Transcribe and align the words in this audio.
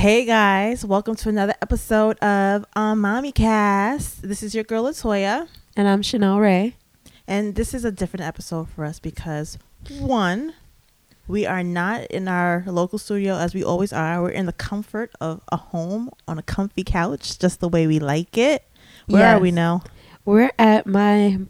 Hey 0.00 0.24
guys, 0.24 0.82
welcome 0.82 1.14
to 1.16 1.28
another 1.28 1.52
episode 1.60 2.18
of 2.20 2.64
um, 2.74 3.02
Mommy 3.02 3.32
Cast. 3.32 4.22
This 4.22 4.42
is 4.42 4.54
your 4.54 4.64
girl 4.64 4.84
Latoya, 4.84 5.46
And 5.76 5.86
I'm 5.86 6.00
Chanel 6.00 6.38
Ray. 6.40 6.76
and 7.28 7.54
this 7.54 7.74
is 7.74 7.84
a 7.84 7.92
different 7.92 8.24
episode 8.24 8.70
for 8.70 8.86
us 8.86 8.98
because 8.98 9.58
one, 9.98 10.54
we 11.28 11.44
are 11.44 11.62
not 11.62 12.04
in 12.04 12.28
our 12.28 12.64
local 12.66 12.98
studio 12.98 13.34
as 13.34 13.52
we 13.52 13.62
always 13.62 13.92
are. 13.92 14.22
We're 14.22 14.30
in 14.30 14.46
the 14.46 14.54
comfort 14.54 15.12
of 15.20 15.42
a 15.52 15.58
home 15.58 16.08
on 16.26 16.38
a 16.38 16.42
comfy 16.42 16.82
couch, 16.82 17.38
just 17.38 17.60
the 17.60 17.68
way 17.68 17.86
we 17.86 17.98
like 17.98 18.38
it. 18.38 18.64
Where 19.06 19.36
are 19.36 19.38
we 19.38 19.50
now? 19.50 19.82
We're 20.24 20.50
at 20.58 20.86
my 20.86 21.40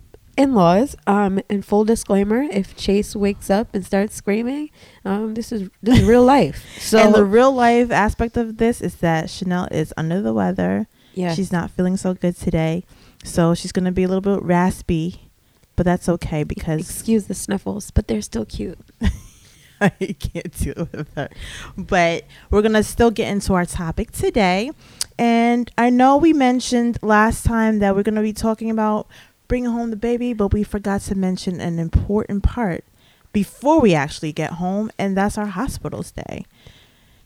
in-laws. 0.40 0.96
Um, 1.06 1.40
and 1.48 1.64
full 1.64 1.84
disclaimer: 1.84 2.42
if 2.42 2.76
Chase 2.76 3.14
wakes 3.14 3.50
up 3.50 3.74
and 3.74 3.84
starts 3.84 4.14
screaming, 4.14 4.70
um, 5.04 5.34
this 5.34 5.52
is 5.52 5.68
this 5.82 6.00
is 6.00 6.04
real 6.04 6.24
life. 6.24 6.64
So 6.80 6.98
and 6.98 7.14
the 7.14 7.24
real 7.24 7.52
life 7.52 7.90
aspect 7.90 8.36
of 8.36 8.56
this 8.56 8.80
is 8.80 8.96
that 8.96 9.30
Chanel 9.30 9.68
is 9.70 9.92
under 9.96 10.20
the 10.20 10.32
weather. 10.32 10.86
yeah, 11.14 11.34
She's 11.34 11.52
not 11.52 11.70
feeling 11.70 11.96
so 11.96 12.14
good 12.14 12.36
today, 12.36 12.84
so 13.24 13.54
she's 13.54 13.72
gonna 13.72 13.92
be 13.92 14.02
a 14.04 14.08
little 14.08 14.20
bit 14.22 14.42
raspy, 14.42 15.30
but 15.76 15.84
that's 15.84 16.08
okay 16.08 16.42
because 16.44 16.80
excuse 16.80 17.26
the 17.26 17.34
sniffles, 17.34 17.90
but 17.90 18.08
they're 18.08 18.22
still 18.22 18.44
cute. 18.46 18.78
I 19.82 19.88
can't 19.90 20.52
deal 20.58 20.88
with 20.92 21.08
her. 21.14 21.30
But 21.76 22.24
we're 22.50 22.60
gonna 22.62 22.82
still 22.82 23.10
get 23.10 23.28
into 23.30 23.54
our 23.54 23.64
topic 23.64 24.10
today, 24.10 24.72
and 25.18 25.70
I 25.78 25.88
know 25.90 26.16
we 26.18 26.32
mentioned 26.32 26.98
last 27.02 27.44
time 27.46 27.78
that 27.78 27.94
we're 27.94 28.02
gonna 28.02 28.20
be 28.22 28.32
talking 28.34 28.70
about 28.70 29.06
bringing 29.50 29.72
home 29.72 29.90
the 29.90 29.96
baby, 29.96 30.32
but 30.32 30.52
we 30.52 30.62
forgot 30.62 31.00
to 31.00 31.16
mention 31.16 31.60
an 31.60 31.80
important 31.80 32.44
part 32.44 32.84
before 33.32 33.80
we 33.80 33.92
actually 33.92 34.32
get 34.32 34.52
home, 34.52 34.92
and 34.96 35.16
that's 35.16 35.36
our 35.36 35.46
hospital 35.46 36.04
stay. 36.04 36.46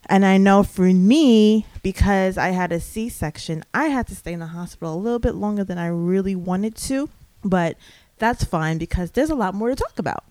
And 0.06 0.24
I 0.24 0.38
know 0.38 0.62
for 0.62 0.84
me, 0.84 1.66
because 1.82 2.38
I 2.38 2.48
had 2.48 2.72
a 2.72 2.80
C 2.80 3.10
section, 3.10 3.62
I 3.74 3.88
had 3.88 4.06
to 4.06 4.16
stay 4.16 4.32
in 4.32 4.40
the 4.40 4.46
hospital 4.46 4.94
a 4.94 4.96
little 4.96 5.18
bit 5.18 5.34
longer 5.34 5.64
than 5.64 5.76
I 5.76 5.88
really 5.88 6.34
wanted 6.34 6.76
to, 6.76 7.10
but 7.44 7.76
that's 8.16 8.42
fine 8.42 8.78
because 8.78 9.10
there's 9.10 9.28
a 9.28 9.34
lot 9.34 9.54
more 9.54 9.68
to 9.68 9.76
talk 9.76 9.98
about. 9.98 10.24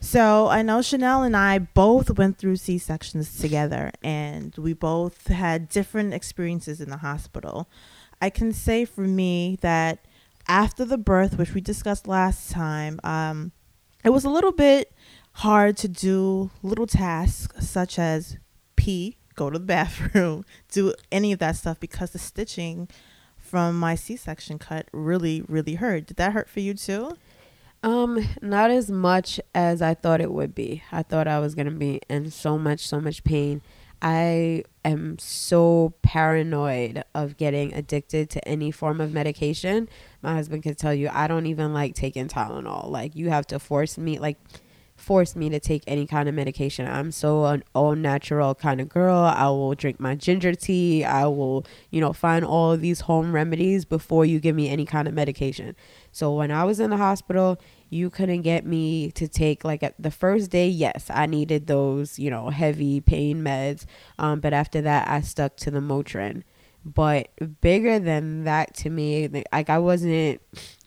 So 0.00 0.46
I 0.46 0.62
know 0.62 0.80
Chanel 0.80 1.24
and 1.24 1.36
I 1.36 1.58
both 1.58 2.16
went 2.16 2.38
through 2.38 2.56
C 2.56 2.78
sections 2.78 3.38
together, 3.38 3.92
and 4.02 4.54
we 4.56 4.72
both 4.72 5.26
had 5.26 5.68
different 5.68 6.14
experiences 6.14 6.80
in 6.80 6.88
the 6.88 6.98
hospital. 6.98 7.68
I 8.18 8.30
can 8.30 8.50
say 8.54 8.86
for 8.86 9.02
me 9.02 9.58
that 9.60 9.98
after 10.48 10.84
the 10.84 10.98
birth, 10.98 11.36
which 11.38 11.54
we 11.54 11.60
discussed 11.60 12.08
last 12.08 12.50
time, 12.50 12.98
um, 13.04 13.52
it 14.04 14.10
was 14.10 14.24
a 14.24 14.30
little 14.30 14.52
bit 14.52 14.92
hard 15.34 15.76
to 15.78 15.88
do 15.88 16.50
little 16.62 16.86
tasks 16.86 17.68
such 17.68 17.98
as 17.98 18.38
pee, 18.76 19.18
go 19.34 19.50
to 19.50 19.58
the 19.58 19.64
bathroom, 19.66 20.44
do 20.70 20.94
any 21.12 21.32
of 21.32 21.38
that 21.38 21.56
stuff 21.56 21.78
because 21.78 22.10
the 22.10 22.18
stitching 22.18 22.88
from 23.36 23.78
my 23.78 23.94
C 23.94 24.16
section 24.16 24.58
cut 24.58 24.88
really, 24.92 25.42
really 25.48 25.74
hurt. 25.74 26.06
Did 26.06 26.16
that 26.16 26.32
hurt 26.32 26.48
for 26.48 26.60
you 26.60 26.74
too? 26.74 27.16
Um, 27.82 28.26
not 28.42 28.70
as 28.70 28.90
much 28.90 29.40
as 29.54 29.80
I 29.80 29.94
thought 29.94 30.20
it 30.20 30.32
would 30.32 30.54
be. 30.54 30.82
I 30.90 31.02
thought 31.02 31.28
I 31.28 31.38
was 31.38 31.54
gonna 31.54 31.70
be 31.70 32.00
in 32.08 32.30
so 32.30 32.58
much, 32.58 32.86
so 32.86 33.00
much 33.00 33.22
pain. 33.24 33.62
I 34.00 34.64
am 34.84 35.18
so 35.18 35.94
paranoid 36.02 37.02
of 37.14 37.36
getting 37.36 37.74
addicted 37.74 38.30
to 38.30 38.48
any 38.48 38.70
form 38.70 39.00
of 39.00 39.12
medication. 39.12 39.88
My 40.22 40.34
husband 40.34 40.62
can 40.62 40.74
tell 40.74 40.94
you 40.94 41.10
I 41.12 41.26
don't 41.26 41.46
even 41.46 41.74
like 41.74 41.94
taking 41.94 42.28
Tylenol. 42.28 42.90
Like 42.90 43.16
you 43.16 43.30
have 43.30 43.46
to 43.48 43.58
force 43.58 43.98
me 43.98 44.18
like 44.18 44.38
force 44.98 45.36
me 45.36 45.48
to 45.48 45.60
take 45.60 45.82
any 45.86 46.06
kind 46.06 46.28
of 46.28 46.34
medication. 46.34 46.86
I'm 46.86 47.12
so 47.12 47.44
an 47.46 47.62
all 47.74 47.94
natural 47.94 48.54
kind 48.54 48.80
of 48.80 48.88
girl. 48.88 49.16
I 49.16 49.46
will 49.46 49.74
drink 49.74 50.00
my 50.00 50.14
ginger 50.14 50.54
tea. 50.54 51.04
I 51.04 51.26
will, 51.26 51.64
you 51.90 52.00
know, 52.00 52.12
find 52.12 52.44
all 52.44 52.72
of 52.72 52.80
these 52.80 53.00
home 53.00 53.32
remedies 53.32 53.84
before 53.84 54.24
you 54.24 54.40
give 54.40 54.56
me 54.56 54.68
any 54.68 54.84
kind 54.84 55.06
of 55.08 55.14
medication. 55.14 55.76
So 56.10 56.34
when 56.34 56.50
I 56.50 56.64
was 56.64 56.80
in 56.80 56.90
the 56.90 56.96
hospital, 56.96 57.58
you 57.90 58.10
couldn't 58.10 58.42
get 58.42 58.66
me 58.66 59.10
to 59.12 59.28
take 59.28 59.64
like 59.64 59.82
at 59.82 59.94
the 59.98 60.10
first 60.10 60.50
day, 60.50 60.68
yes, 60.68 61.06
I 61.10 61.26
needed 61.26 61.66
those, 61.66 62.18
you 62.18 62.30
know, 62.30 62.50
heavy 62.50 63.00
pain 63.00 63.42
meds. 63.42 63.84
Um, 64.18 64.40
but 64.40 64.52
after 64.52 64.80
that, 64.82 65.08
I 65.08 65.20
stuck 65.20 65.56
to 65.58 65.70
the 65.70 65.80
Motrin. 65.80 66.42
But 66.84 67.28
bigger 67.60 67.98
than 67.98 68.44
that 68.44 68.74
to 68.76 68.90
me, 68.90 69.28
like 69.52 69.70
I 69.70 69.78
wasn't 69.78 70.40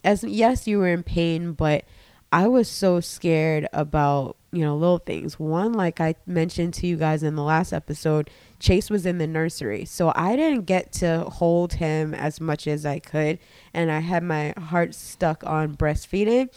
as 0.04 0.24
yes, 0.24 0.68
you 0.68 0.80
were 0.80 0.88
in 0.88 1.04
pain, 1.04 1.54
but 1.54 1.86
I 2.32 2.48
was 2.48 2.70
so 2.70 3.02
scared 3.02 3.68
about, 3.74 4.38
you 4.54 4.62
know, 4.62 4.76
little 4.78 5.00
things. 5.00 5.38
One, 5.38 5.74
like 5.74 6.00
I 6.00 6.16
mentioned 6.26 6.74
to 6.76 6.88
you 6.88 6.96
guys 6.96 7.24
in 7.24 7.36
the 7.36 7.44
last 7.44 7.74
episode, 7.74 8.30
Chase 8.60 8.90
was 8.90 9.06
in 9.06 9.18
the 9.18 9.28
nursery. 9.28 9.84
So 9.86 10.14
I 10.16 10.38
didn't 10.38 10.66
get 10.66 10.94
to 10.94 11.26
hold 11.26 11.74
him 11.74 12.14
as 12.14 12.40
much 12.40 12.68
as 12.68 12.86
I 12.86 13.00
could. 13.00 13.40
And 13.74 13.92
I 13.92 14.00
had 14.00 14.24
my 14.24 14.54
heart 14.58 14.96
stuck 14.96 15.44
on 15.46 15.76
breastfeeding. 15.76 16.50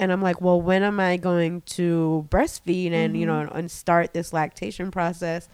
And 0.00 0.10
I'm 0.10 0.22
like, 0.22 0.40
well, 0.40 0.60
when 0.60 0.82
am 0.82 0.98
I 0.98 1.18
going 1.18 1.60
to 1.60 2.26
breastfeed 2.30 2.90
and, 2.92 3.14
you 3.14 3.26
know, 3.26 3.34
mm-hmm. 3.34 3.54
and 3.54 3.70
start 3.70 4.14
this 4.14 4.32
lactation 4.32 4.90
process 4.90 5.46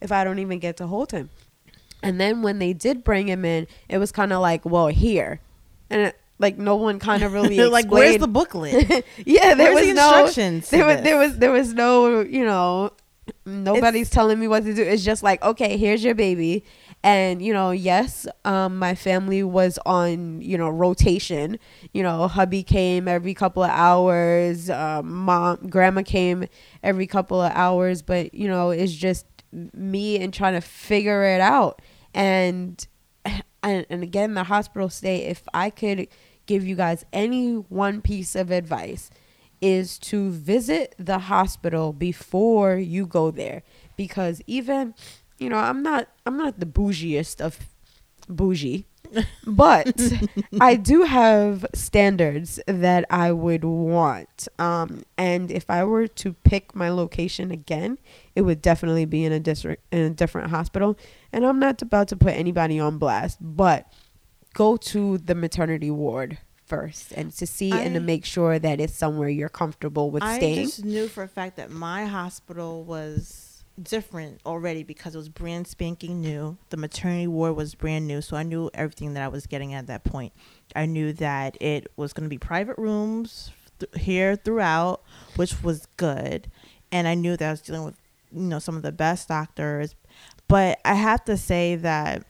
if 0.00 0.10
I 0.10 0.24
don't 0.24 0.38
even 0.38 0.58
get 0.58 0.78
to 0.78 0.86
hold 0.86 1.12
him? 1.12 1.28
And 2.02 2.18
then 2.18 2.40
when 2.40 2.60
they 2.60 2.72
did 2.72 3.04
bring 3.04 3.28
him 3.28 3.44
in, 3.44 3.66
it 3.90 3.98
was 3.98 4.10
kind 4.10 4.32
of 4.32 4.40
like, 4.40 4.64
well, 4.64 4.86
here. 4.86 5.42
And 5.90 6.00
it, 6.00 6.20
like 6.38 6.56
no 6.56 6.76
one 6.76 6.98
kind 6.98 7.22
of 7.22 7.32
really 7.34 7.62
like, 7.62 7.90
where's 7.90 8.16
the 8.16 8.26
booklet? 8.26 9.04
yeah, 9.26 9.52
there 9.52 9.74
Where's 9.74 9.86
was 9.86 9.88
the 9.88 9.92
no 9.92 10.24
instructions 10.24 10.70
There 10.70 10.86
was 10.86 11.02
there 11.02 11.18
was 11.18 11.36
there 11.36 11.52
was 11.52 11.74
no 11.74 12.20
you 12.20 12.46
know 12.46 12.92
nobody's 13.44 14.08
telling 14.08 14.40
me 14.40 14.48
what 14.48 14.64
to 14.64 14.72
do. 14.72 14.82
It's 14.82 15.04
just 15.04 15.22
like 15.22 15.42
okay, 15.42 15.76
here's 15.76 16.02
your 16.02 16.14
baby, 16.14 16.64
and 17.02 17.40
you 17.42 17.52
know 17.52 17.70
yes, 17.70 18.26
um, 18.44 18.78
my 18.78 18.94
family 18.94 19.42
was 19.42 19.78
on 19.86 20.40
you 20.40 20.58
know 20.58 20.68
rotation. 20.68 21.58
You 21.92 22.02
know, 22.02 22.28
hubby 22.28 22.62
came 22.62 23.08
every 23.08 23.34
couple 23.34 23.62
of 23.62 23.70
hours. 23.70 24.70
Um, 24.70 25.10
mom, 25.10 25.68
grandma 25.68 26.02
came 26.02 26.46
every 26.82 27.06
couple 27.06 27.40
of 27.40 27.52
hours, 27.52 28.02
but 28.02 28.34
you 28.34 28.48
know 28.48 28.70
it's 28.70 28.92
just 28.92 29.26
me 29.52 30.18
and 30.20 30.32
trying 30.32 30.54
to 30.54 30.60
figure 30.60 31.24
it 31.24 31.40
out 31.40 31.82
and. 32.14 32.86
And, 33.62 33.84
and 33.90 34.02
again, 34.02 34.32
the 34.32 34.44
hospital 34.44 34.88
stay. 34.88 35.24
If 35.24 35.42
I 35.52 35.68
could 35.68 36.08
give 36.46 36.66
you 36.66 36.74
guys 36.74 37.04
any 37.12 37.56
one 37.56 38.00
piece 38.00 38.34
of 38.34 38.50
advice, 38.50 39.10
is 39.60 39.98
to 39.98 40.30
visit 40.30 40.94
the 40.98 41.18
hospital 41.18 41.92
before 41.92 42.76
you 42.76 43.06
go 43.06 43.30
there 43.30 43.62
because 43.96 44.40
even 44.46 44.94
you 45.40 45.48
know 45.48 45.56
i'm 45.56 45.82
not 45.82 46.08
i'm 46.26 46.36
not 46.36 46.60
the 46.60 46.66
bougiest 46.66 47.40
of 47.40 47.58
bougie 48.28 48.84
but 49.44 50.00
i 50.60 50.76
do 50.76 51.02
have 51.02 51.66
standards 51.74 52.60
that 52.66 53.04
i 53.10 53.32
would 53.32 53.64
want 53.64 54.46
um 54.60 55.02
and 55.18 55.50
if 55.50 55.68
i 55.68 55.82
were 55.82 56.06
to 56.06 56.34
pick 56.44 56.74
my 56.76 56.88
location 56.88 57.50
again 57.50 57.98
it 58.36 58.42
would 58.42 58.62
definitely 58.62 59.04
be 59.04 59.24
in 59.24 59.32
a 59.32 59.40
district 59.40 59.82
in 59.90 60.00
a 60.00 60.10
different 60.10 60.50
hospital 60.50 60.96
and 61.32 61.44
i'm 61.44 61.58
not 61.58 61.82
about 61.82 62.06
to 62.06 62.16
put 62.16 62.34
anybody 62.34 62.78
on 62.78 62.98
blast 62.98 63.38
but 63.40 63.92
go 64.54 64.76
to 64.76 65.18
the 65.18 65.34
maternity 65.34 65.90
ward 65.90 66.38
first 66.66 67.12
and 67.16 67.32
to 67.32 67.46
see 67.46 67.72
and 67.72 67.94
to 67.94 68.00
make 68.00 68.24
sure 68.24 68.56
that 68.60 68.80
it's 68.80 68.94
somewhere 68.94 69.28
you're 69.28 69.48
comfortable 69.48 70.12
with 70.12 70.22
I 70.22 70.36
staying. 70.36 70.58
I 70.60 70.62
just 70.62 70.84
knew 70.84 71.08
for 71.08 71.24
a 71.24 71.28
fact 71.28 71.56
that 71.56 71.68
my 71.68 72.06
hospital 72.06 72.84
was 72.84 73.49
different 73.82 74.40
already 74.44 74.82
because 74.82 75.14
it 75.14 75.18
was 75.18 75.28
brand 75.28 75.66
spanking 75.66 76.20
new. 76.20 76.56
The 76.70 76.76
maternity 76.76 77.26
ward 77.26 77.56
was 77.56 77.74
brand 77.74 78.06
new, 78.06 78.20
so 78.20 78.36
I 78.36 78.42
knew 78.42 78.70
everything 78.74 79.14
that 79.14 79.22
I 79.22 79.28
was 79.28 79.46
getting 79.46 79.74
at 79.74 79.86
that 79.88 80.04
point. 80.04 80.32
I 80.74 80.86
knew 80.86 81.12
that 81.14 81.60
it 81.60 81.90
was 81.96 82.12
going 82.12 82.24
to 82.24 82.30
be 82.30 82.38
private 82.38 82.78
rooms 82.78 83.50
th- 83.78 83.92
here 84.02 84.36
throughout, 84.36 85.02
which 85.36 85.62
was 85.62 85.86
good, 85.96 86.50
and 86.92 87.08
I 87.08 87.14
knew 87.14 87.36
that 87.36 87.48
I 87.48 87.50
was 87.50 87.60
dealing 87.60 87.84
with 87.84 87.96
you 88.32 88.42
know 88.42 88.58
some 88.58 88.76
of 88.76 88.82
the 88.82 88.92
best 88.92 89.28
doctors. 89.28 89.94
But 90.48 90.80
I 90.84 90.94
have 90.94 91.24
to 91.26 91.36
say 91.36 91.76
that 91.76 92.24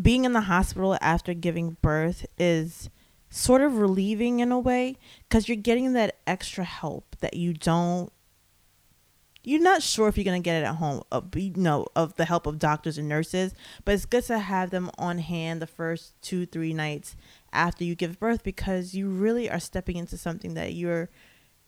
being 0.00 0.24
in 0.24 0.32
the 0.32 0.42
hospital 0.42 0.96
after 1.00 1.34
giving 1.34 1.76
birth 1.82 2.26
is 2.38 2.88
sort 3.28 3.62
of 3.62 3.78
relieving 3.78 4.40
in 4.40 4.50
a 4.50 4.58
way 4.58 4.96
because 5.28 5.48
you're 5.48 5.56
getting 5.56 5.92
that 5.92 6.16
extra 6.26 6.64
help 6.64 7.16
that 7.20 7.34
you 7.34 7.52
don't 7.52 8.12
you're 9.42 9.60
not 9.60 9.82
sure 9.82 10.08
if 10.08 10.16
you're 10.16 10.24
going 10.24 10.40
to 10.40 10.44
get 10.44 10.60
it 10.60 10.66
at 10.66 10.76
home 10.76 11.02
uh, 11.10 11.20
you 11.34 11.52
know 11.56 11.86
of 11.96 12.16
the 12.16 12.24
help 12.24 12.46
of 12.46 12.58
doctors 12.58 12.98
and 12.98 13.08
nurses 13.08 13.54
but 13.84 13.94
it's 13.94 14.04
good 14.04 14.24
to 14.24 14.38
have 14.38 14.70
them 14.70 14.90
on 14.98 15.18
hand 15.18 15.60
the 15.60 15.66
first 15.66 16.14
two 16.22 16.46
three 16.46 16.72
nights 16.72 17.16
after 17.52 17.84
you 17.84 17.94
give 17.94 18.18
birth 18.18 18.42
because 18.42 18.94
you 18.94 19.08
really 19.08 19.50
are 19.50 19.60
stepping 19.60 19.96
into 19.96 20.16
something 20.16 20.54
that 20.54 20.74
you're 20.74 21.08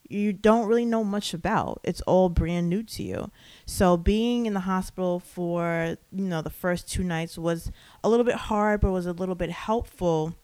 you 0.09 0.33
don't 0.33 0.67
really 0.67 0.85
know 0.85 1.05
much 1.05 1.33
about 1.33 1.81
it's 1.85 2.01
all 2.03 2.29
brand 2.29 2.69
new 2.69 2.83
to 2.83 3.03
you 3.03 3.31
so 3.65 3.97
being 3.97 4.47
in 4.47 4.53
the 4.53 4.61
hospital 4.61 5.19
for 5.19 5.97
you 6.11 6.25
know 6.25 6.43
the 6.43 6.51
first 6.51 6.91
two 6.91 7.05
nights 7.05 7.39
was 7.39 7.71
a 8.05 8.09
little 8.09 8.25
bit 8.25 8.35
hard 8.35 8.81
but 8.81 8.91
was 8.91 9.07
a 9.07 9.13
little 9.13 9.35
bit 9.35 9.51
helpful 9.51 10.35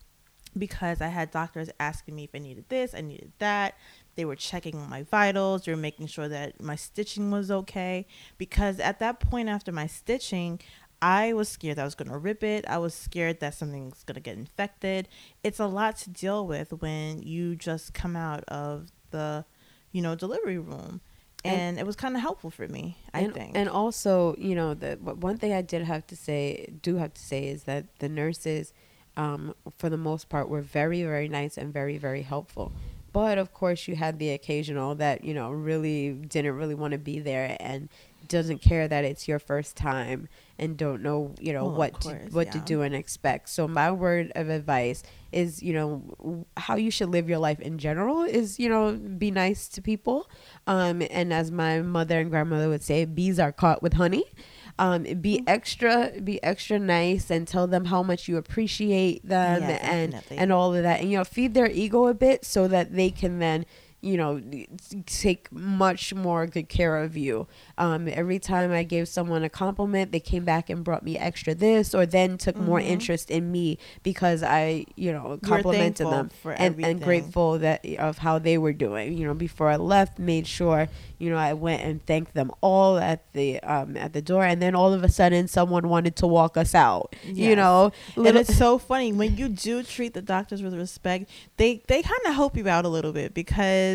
because 0.57 1.01
I 1.01 1.07
had 1.07 1.31
doctors 1.31 1.69
asking 1.79 2.15
me 2.15 2.23
if 2.25 2.31
I 2.33 2.39
needed 2.39 2.65
this, 2.69 2.93
I 2.93 3.01
needed 3.01 3.31
that. 3.39 3.75
They 4.19 4.25
were 4.25 4.35
checking 4.35 4.89
my 4.89 5.03
vitals. 5.03 5.63
They 5.63 5.71
were 5.71 5.77
making 5.77 6.07
sure 6.07 6.27
that 6.27 6.61
my 6.61 6.75
stitching 6.75 7.31
was 7.31 7.49
okay. 7.49 8.05
Because 8.37 8.77
at 8.81 8.99
that 8.99 9.21
point, 9.21 9.47
after 9.47 9.71
my 9.71 9.87
stitching, 9.87 10.59
I 11.01 11.31
was 11.31 11.47
scared 11.47 11.77
that 11.77 11.83
I 11.83 11.85
was 11.85 11.95
going 11.95 12.11
to 12.11 12.17
rip 12.17 12.43
it. 12.43 12.65
I 12.67 12.79
was 12.79 12.93
scared 12.93 13.39
that 13.39 13.53
something's 13.53 14.03
going 14.03 14.15
to 14.15 14.19
get 14.19 14.35
infected. 14.35 15.07
It's 15.41 15.57
a 15.57 15.67
lot 15.67 15.95
to 15.99 16.09
deal 16.09 16.45
with 16.45 16.73
when 16.81 17.21
you 17.23 17.55
just 17.55 17.93
come 17.93 18.17
out 18.17 18.43
of 18.49 18.91
the, 19.11 19.45
you 19.93 20.01
know, 20.01 20.15
delivery 20.15 20.57
room. 20.57 20.99
And, 21.45 21.61
and 21.61 21.79
it 21.79 21.85
was 21.85 21.95
kind 21.95 22.17
of 22.17 22.21
helpful 22.21 22.51
for 22.51 22.67
me, 22.67 22.97
I 23.13 23.21
and, 23.21 23.33
think. 23.33 23.51
And 23.55 23.69
also, 23.69 24.35
you 24.37 24.53
know, 24.53 24.73
the 24.73 24.97
one 24.97 25.37
thing 25.37 25.53
I 25.53 25.61
did 25.61 25.83
have 25.83 26.05
to 26.07 26.17
say, 26.17 26.73
do 26.81 26.97
have 26.97 27.13
to 27.13 27.21
say, 27.21 27.47
is 27.47 27.63
that 27.63 27.85
the 27.99 28.09
nurses, 28.09 28.73
um, 29.15 29.55
for 29.77 29.89
the 29.89 29.95
most 29.95 30.27
part, 30.27 30.49
were 30.49 30.59
very, 30.59 31.03
very 31.03 31.29
nice 31.29 31.57
and 31.57 31.71
very, 31.71 31.97
very 31.97 32.23
helpful. 32.23 32.73
But 33.11 33.37
of 33.37 33.53
course, 33.53 33.87
you 33.87 33.95
had 33.95 34.19
the 34.19 34.31
occasional 34.31 34.95
that 34.95 35.23
you 35.23 35.33
know 35.33 35.51
really 35.51 36.13
didn't 36.13 36.55
really 36.55 36.75
want 36.75 36.91
to 36.91 36.97
be 36.97 37.19
there 37.19 37.55
and 37.59 37.89
doesn't 38.27 38.61
care 38.61 38.87
that 38.87 39.05
it's 39.05 39.27
your 39.27 39.39
first 39.39 39.75
time 39.75 40.27
and 40.59 40.77
don't 40.77 41.01
know 41.01 41.33
you 41.39 41.53
know 41.53 41.65
what 41.65 41.93
course, 41.93 42.27
to, 42.27 42.35
what 42.35 42.47
yeah. 42.47 42.51
to 42.53 42.59
do 42.59 42.81
and 42.81 42.93
expect. 42.93 43.49
So 43.49 43.67
my 43.67 43.91
word 43.91 44.31
of 44.35 44.49
advice 44.49 45.03
is 45.31 45.63
you 45.63 45.73
know 45.73 46.45
how 46.57 46.75
you 46.75 46.91
should 46.91 47.09
live 47.09 47.29
your 47.29 47.39
life 47.39 47.59
in 47.59 47.77
general 47.77 48.23
is 48.23 48.59
you 48.59 48.69
know 48.69 48.93
be 48.93 49.31
nice 49.31 49.67
to 49.69 49.81
people. 49.81 50.29
Um 50.67 51.01
and 51.09 51.33
as 51.33 51.51
my 51.51 51.81
mother 51.81 52.19
and 52.19 52.29
grandmother 52.29 52.69
would 52.69 52.83
say 52.83 53.05
bees 53.05 53.39
are 53.39 53.51
caught 53.51 53.81
with 53.81 53.93
honey 53.93 54.25
um, 54.79 55.03
be 55.03 55.37
mm-hmm. 55.37 55.43
extra 55.47 56.11
be 56.23 56.41
extra 56.41 56.79
nice 56.79 57.29
and 57.29 57.47
tell 57.47 57.67
them 57.67 57.85
how 57.85 58.01
much 58.01 58.27
you 58.27 58.37
appreciate 58.37 59.27
them 59.27 59.61
yeah, 59.61 59.77
and 59.81 60.11
definitely. 60.13 60.37
and 60.37 60.51
all 60.53 60.73
of 60.73 60.81
that 60.83 61.01
and 61.01 61.11
you 61.11 61.17
know 61.17 61.23
feed 61.25 61.53
their 61.53 61.69
ego 61.69 62.07
a 62.07 62.13
bit 62.13 62.45
so 62.45 62.67
that 62.67 62.93
they 62.93 63.11
can 63.11 63.39
then 63.39 63.65
you 64.01 64.15
know, 64.15 64.41
take 65.05 65.51
much 65.51 66.13
more 66.13 66.47
good 66.47 66.69
care 66.69 66.97
of 66.97 67.17
you. 67.17 67.47
Um, 67.77 68.07
every 68.07 68.39
time 68.39 68.71
I 68.71 68.83
gave 68.83 69.07
someone 69.09 69.43
a 69.43 69.49
compliment, 69.49 70.11
they 70.11 70.21
came 70.21 70.45
back 70.45 70.69
and 70.69 70.83
brought 70.83 71.03
me 71.03 71.17
extra 71.17 71.53
this, 71.53 71.93
or 71.93 72.05
then 72.05 72.37
took 72.37 72.55
mm-hmm. 72.55 72.65
more 72.65 72.79
interest 72.79 73.29
in 73.29 73.51
me 73.51 73.77
because 74.03 74.41
I, 74.41 74.85
you 74.95 75.11
know, 75.11 75.37
complimented 75.43 76.07
them 76.07 76.29
and, 76.45 76.83
and 76.83 77.01
grateful 77.01 77.59
that 77.59 77.85
of 77.97 78.19
how 78.19 78.39
they 78.39 78.57
were 78.57 78.73
doing. 78.73 79.17
You 79.17 79.27
know, 79.27 79.33
before 79.33 79.69
I 79.69 79.75
left, 79.75 80.17
made 80.17 80.47
sure 80.47 80.87
you 81.17 81.29
know 81.29 81.37
I 81.37 81.53
went 81.53 81.81
and 81.81 82.05
thanked 82.05 82.33
them 82.33 82.51
all 82.61 82.97
at 82.97 83.31
the 83.33 83.59
um, 83.61 83.97
at 83.97 84.13
the 84.13 84.21
door, 84.21 84.45
and 84.45 84.61
then 84.61 84.75
all 84.75 84.93
of 84.93 85.03
a 85.03 85.09
sudden 85.09 85.47
someone 85.49 85.89
wanted 85.89 86.15
to 86.17 86.27
walk 86.27 86.55
us 86.55 86.73
out. 86.73 87.15
Yes. 87.25 87.35
You 87.35 87.55
know, 87.57 87.91
and 88.15 88.37
it's 88.37 88.55
so 88.57 88.77
funny 88.77 89.11
when 89.11 89.35
you 89.35 89.49
do 89.49 89.83
treat 89.83 90.13
the 90.13 90.21
doctors 90.21 90.63
with 90.63 90.73
respect. 90.73 91.29
They 91.57 91.83
they 91.87 92.01
kind 92.01 92.21
of 92.25 92.35
help 92.35 92.55
you 92.55 92.67
out 92.69 92.85
a 92.85 92.89
little 92.89 93.11
bit 93.11 93.33
because 93.33 93.88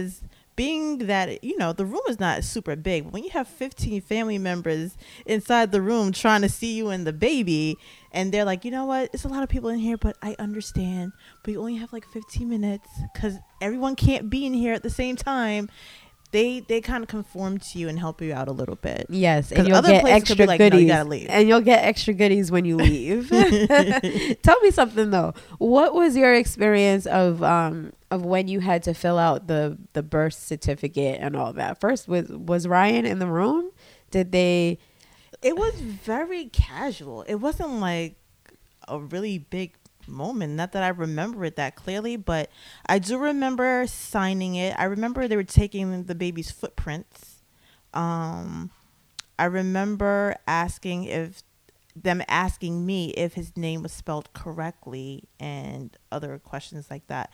being 0.56 0.98
that 0.98 1.42
you 1.42 1.56
know 1.58 1.72
the 1.72 1.84
room 1.84 2.00
is 2.08 2.20
not 2.20 2.44
super 2.44 2.76
big 2.76 3.04
when 3.06 3.24
you 3.24 3.30
have 3.30 3.48
15 3.48 4.00
family 4.02 4.38
members 4.38 4.96
inside 5.26 5.72
the 5.72 5.82
room 5.82 6.12
trying 6.12 6.42
to 6.42 6.48
see 6.48 6.74
you 6.74 6.90
and 6.90 7.06
the 7.06 7.12
baby 7.12 7.76
and 8.12 8.32
they're 8.32 8.44
like 8.44 8.64
you 8.64 8.70
know 8.70 8.84
what 8.84 9.10
it's 9.12 9.24
a 9.24 9.28
lot 9.28 9.42
of 9.42 9.48
people 9.48 9.68
in 9.68 9.78
here 9.78 9.96
but 9.96 10.16
i 10.22 10.36
understand 10.38 11.12
but 11.42 11.52
you 11.52 11.58
only 11.58 11.76
have 11.76 11.92
like 11.92 12.06
15 12.06 12.48
minutes 12.48 12.88
because 13.12 13.36
everyone 13.60 13.96
can't 13.96 14.30
be 14.30 14.46
in 14.46 14.54
here 14.54 14.72
at 14.72 14.82
the 14.82 14.90
same 14.90 15.16
time 15.16 15.68
they 16.34 16.60
they 16.60 16.80
kind 16.80 17.04
of 17.04 17.08
conform 17.08 17.58
to 17.58 17.78
you 17.78 17.88
and 17.88 17.96
help 17.96 18.20
you 18.20 18.34
out 18.34 18.48
a 18.48 18.52
little 18.52 18.74
bit. 18.74 19.06
Yes, 19.08 19.52
and 19.52 19.68
you'll 19.68 19.82
get 19.82 20.04
extra 20.04 20.44
like, 20.46 20.58
goodies. 20.58 20.88
No, 20.88 21.12
you 21.12 21.26
and 21.28 21.48
you'll 21.48 21.60
get 21.60 21.84
extra 21.84 22.12
goodies 22.12 22.50
when 22.50 22.64
you 22.64 22.76
leave. 22.76 23.28
Tell 24.42 24.60
me 24.60 24.72
something 24.72 25.10
though. 25.10 25.32
What 25.58 25.94
was 25.94 26.16
your 26.16 26.34
experience 26.34 27.06
of 27.06 27.40
um 27.44 27.92
of 28.14 28.24
when 28.24 28.48
you 28.48 28.60
had 28.60 28.82
to 28.84 28.94
fill 28.94 29.18
out 29.18 29.46
the 29.46 29.78
the 29.92 30.02
birth 30.02 30.34
certificate 30.34 31.18
and 31.20 31.36
all 31.36 31.52
that? 31.52 31.80
First, 31.80 32.08
was 32.08 32.28
was 32.28 32.66
Ryan 32.66 33.04
in 33.04 33.18
the 33.18 33.26
room? 33.26 33.70
Did 34.10 34.32
they? 34.32 34.78
It 35.42 35.56
was 35.56 35.74
very 35.74 36.46
casual. 36.46 37.22
It 37.22 37.36
wasn't 37.36 37.80
like 37.80 38.16
a 38.88 38.98
really 38.98 39.38
big 39.38 39.74
moment. 40.06 40.54
Not 40.54 40.72
that 40.72 40.82
I 40.82 40.88
remember 40.88 41.44
it 41.44 41.56
that 41.56 41.76
clearly, 41.76 42.16
but 42.16 42.50
I 42.86 42.98
do 42.98 43.18
remember 43.18 43.86
signing 43.86 44.54
it. 44.54 44.74
I 44.78 44.84
remember 44.84 45.28
they 45.28 45.36
were 45.36 45.44
taking 45.44 46.04
the 46.04 46.14
baby's 46.14 46.50
footprints. 46.50 47.42
Um, 47.92 48.70
I 49.38 49.44
remember 49.44 50.36
asking 50.46 51.04
if 51.04 51.42
them 51.96 52.22
asking 52.28 52.84
me 52.84 53.10
if 53.10 53.34
his 53.34 53.56
name 53.56 53.82
was 53.82 53.92
spelled 53.92 54.32
correctly 54.32 55.24
and 55.38 55.96
other 56.10 56.38
questions 56.38 56.88
like 56.90 57.06
that. 57.06 57.30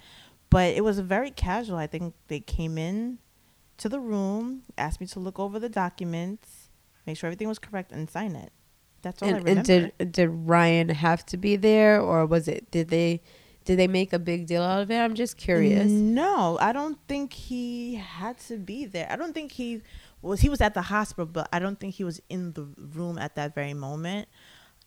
But 0.50 0.74
it 0.74 0.82
was 0.82 0.98
very 0.98 1.30
casual. 1.30 1.76
I 1.76 1.86
think 1.86 2.14
they 2.28 2.40
came 2.40 2.76
in 2.76 3.18
to 3.78 3.88
the 3.88 4.00
room, 4.00 4.62
asked 4.76 5.00
me 5.00 5.06
to 5.06 5.20
look 5.20 5.38
over 5.38 5.58
the 5.58 5.68
documents, 5.68 6.70
make 7.06 7.16
sure 7.16 7.28
everything 7.28 7.48
was 7.48 7.58
correct, 7.58 7.92
and 7.92 8.10
sign 8.10 8.34
it. 8.34 8.52
That's 9.02 9.22
all 9.22 9.28
and, 9.28 9.36
I 9.36 9.38
remember. 9.38 9.58
And 9.58 9.92
did 9.96 10.12
did 10.12 10.28
Ryan 10.28 10.88
have 10.90 11.24
to 11.26 11.36
be 11.36 11.56
there, 11.56 12.00
or 12.00 12.26
was 12.26 12.48
it? 12.48 12.70
Did 12.70 12.88
they? 12.88 13.22
Did 13.64 13.78
they 13.78 13.88
make 13.88 14.12
a 14.12 14.18
big 14.18 14.46
deal 14.46 14.62
out 14.62 14.80
of 14.80 14.90
it? 14.90 14.96
I'm 14.98 15.14
just 15.14 15.36
curious. 15.36 15.90
No, 15.90 16.58
I 16.60 16.72
don't 16.72 16.98
think 17.06 17.32
he 17.32 17.96
had 17.96 18.38
to 18.48 18.56
be 18.56 18.86
there. 18.86 19.06
I 19.10 19.16
don't 19.16 19.34
think 19.34 19.52
he 19.52 19.82
was. 20.22 20.40
He 20.40 20.48
was 20.48 20.60
at 20.60 20.74
the 20.74 20.82
hospital, 20.82 21.26
but 21.26 21.48
I 21.52 21.58
don't 21.58 21.78
think 21.78 21.94
he 21.94 22.04
was 22.04 22.20
in 22.28 22.52
the 22.52 22.66
room 22.76 23.18
at 23.18 23.36
that 23.36 23.54
very 23.54 23.74
moment. 23.74 24.28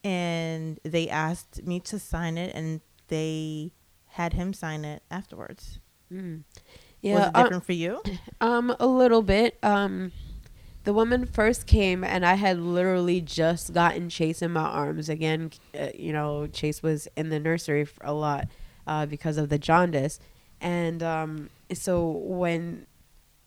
And 0.04 0.80
they 0.84 1.08
asked 1.08 1.66
me 1.66 1.80
to 1.82 1.98
sign 1.98 2.38
it, 2.38 2.54
and 2.54 2.82
they 3.08 3.72
had 4.14 4.34
him 4.34 4.54
sign 4.54 4.86
it 4.86 5.04
afterwards. 5.10 5.80
Mm. 6.12 6.44
Yeah, 7.02 7.16
was 7.16 7.28
it 7.28 7.34
different 7.34 7.64
uh, 7.64 7.66
for 7.66 7.74
you? 7.74 8.02
Um, 8.42 8.76
a 8.80 8.86
little 8.88 9.22
bit. 9.22 9.58
Um, 9.64 10.12
the 10.84 10.94
woman 10.94 11.26
first 11.26 11.66
came 11.66 12.04
and 12.04 12.26
I 12.26 12.36
had 12.36 12.60
literally 12.60 13.22
just 13.22 13.74
gotten 13.74 14.10
Chase 14.10 14.42
in 14.42 14.52
my 14.52 14.62
arms. 14.62 15.10
Again, 15.10 15.52
uh, 15.78 15.88
you 15.98 16.14
know, 16.14 16.48
Chase 16.48 16.84
was 16.84 17.08
in 17.16 17.30
the 17.30 17.40
nursery 17.40 17.88
a 18.02 18.14
lot 18.14 18.48
uh, 18.86 19.06
because 19.06 19.38
of 19.38 19.50
the 19.50 19.58
jaundice. 19.58 20.20
And 20.62 21.02
um, 21.02 21.50
so 21.74 22.10
when 22.10 22.86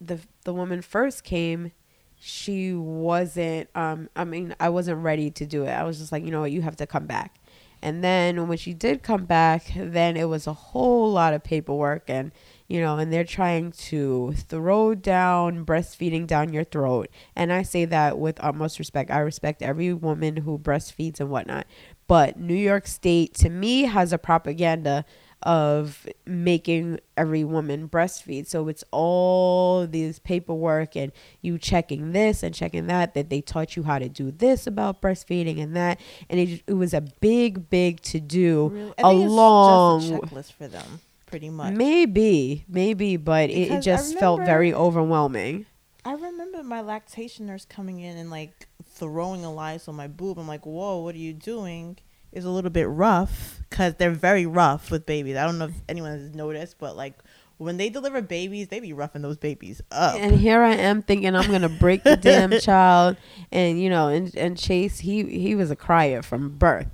the 0.01 0.19
the 0.45 0.53
woman 0.53 0.83
first 0.83 1.25
came, 1.25 1.73
she 2.19 2.73
wasn't 2.73 3.69
um, 3.75 4.09
I 4.17 4.25
mean, 4.25 4.55
I 4.59 4.71
wasn't 4.71 5.03
ready 5.03 5.31
to 5.31 5.47
do 5.47 5.65
it. 5.65 5.71
I 5.71 5.85
was 5.85 5.99
just 5.99 6.11
like, 6.11 6.25
you 6.25 6.31
know 6.31 6.41
what, 6.41 6.53
you 6.53 6.63
have 6.63 6.77
to 6.77 6.87
come 6.87 7.07
back. 7.07 7.37
And 7.82 8.02
then 8.02 8.49
when 8.49 8.58
she 8.58 8.75
did 8.75 9.02
come 9.02 9.25
back, 9.25 9.73
then 9.76 10.17
it 10.17 10.28
was 10.28 10.46
a 10.46 10.52
whole 10.52 11.11
lot 11.12 11.34
of 11.34 11.44
paperwork 11.44 12.08
and 12.08 12.32
you 12.69 12.81
know, 12.81 12.99
and 12.99 13.12
they're 13.12 13.25
trying 13.25 13.70
to 13.70 14.34
throw 14.37 14.94
down 14.94 15.64
breastfeeding 15.64 16.26
down 16.26 16.52
your 16.52 16.64
throat. 16.64 17.08
And 17.37 17.52
I 17.52 17.62
say 17.62 17.84
that 17.84 18.19
with 18.19 18.43
utmost 18.43 18.78
respect. 18.78 19.11
I 19.11 19.19
respect 19.19 19.62
every 19.62 19.93
woman 19.93 20.38
who 20.38 20.58
breastfeeds 20.58 21.20
and 21.20 21.31
whatnot. 21.31 21.67
But 22.08 22.38
New 22.38 22.55
York 22.55 22.87
State, 22.87 23.34
to 23.34 23.51
me, 23.51 23.82
has 23.82 24.12
a 24.12 24.19
propaganda 24.19 25.05
of 25.43 26.06
making 26.26 26.98
every 27.16 27.44
woman 27.44 27.88
breastfeed. 27.88 28.46
So 28.46 28.69
it's 28.69 28.84
all 28.90 29.86
these 29.86 30.19
paperwork 30.19 30.96
and 30.96 31.12
you 31.40 31.58
checking 31.58 32.12
this 32.12 32.43
and 32.43 32.55
checking 32.55 32.86
that, 32.86 33.14
that 33.14 33.31
they 33.31 33.40
taught 33.40 33.76
you 33.76 33.82
how 33.84 33.98
to 33.98 34.08
do 34.08 34.31
this 34.31 34.66
about 34.66 35.00
breastfeeding 35.00 35.62
and 35.62 35.76
that. 35.76 36.00
And 36.28 36.40
it, 36.40 36.62
it 36.66 36.74
was 36.74 36.94
a 36.94 37.02
big, 37.20 37.69
big 37.70 38.00
to 38.02 38.20
do 38.20 38.69
really? 38.69 38.94
along. 38.98 40.02
checklist 40.02 40.52
for 40.52 40.69
them 40.69 41.00
pretty 41.26 41.50
much. 41.50 41.74
Maybe, 41.74 42.64
maybe, 42.69 43.16
but 43.16 43.50
it, 43.50 43.70
it, 43.70 43.82
just 43.82 44.14
remember, 44.14 44.20
felt 44.20 44.40
very 44.40 44.72
overwhelming. 44.72 45.66
I 46.05 46.12
remember 46.12 46.62
my 46.62 46.81
lactation 46.81 47.46
nurse 47.46 47.64
coming 47.64 48.00
in 48.00 48.16
and 48.16 48.31
like 48.31 48.69
throwing 48.84 49.44
a 49.44 49.52
lice 49.52 49.88
on 49.88 49.96
my 49.96 50.06
boob. 50.06 50.38
I'm 50.38 50.48
like, 50.48 50.64
whoa, 50.64 50.98
what 50.98 51.14
are 51.14 51.19
you 51.19 51.34
doing? 51.34 51.98
Is 52.33 52.45
a 52.45 52.51
little 52.51 52.71
bit 52.71 52.89
rough 52.89 53.61
because 53.71 53.95
they're 53.95 54.11
very 54.11 54.47
rough 54.47 54.91
with 54.91 55.06
babies. 55.06 55.37
I 55.37 55.45
don't 55.45 55.59
know 55.59 55.67
if 55.67 55.75
anyone 55.89 56.11
has 56.13 56.35
noticed, 56.35 56.79
but 56.79 56.97
like 56.97 57.15
when 57.59 57.79
they 57.79 57.89
deliver 57.89 58.21
babies, 58.21 58.69
they 58.69 58.81
be 58.81 58.93
roughing 58.93 59.23
those 59.23 59.39
babies 59.39 59.81
up. 59.91 60.17
And 60.17 60.39
here 60.39 60.63
I 60.63 60.75
am 60.75 61.03
thinking 61.03 61.35
I'm 61.35 61.51
gonna 61.51 61.69
break 61.69 62.05
the 62.05 62.17
damn 62.17 62.51
child, 62.61 63.17
and 63.51 63.81
you 63.81 63.89
know, 63.89 64.09
and 64.09 64.35
and 64.37 64.59
Chase, 64.59 65.01
he 65.01 65.25
he 65.25 65.55
was 65.55 65.71
a 65.71 65.77
crier 65.77 66.23
from 66.23 66.51
birth. 66.56 66.89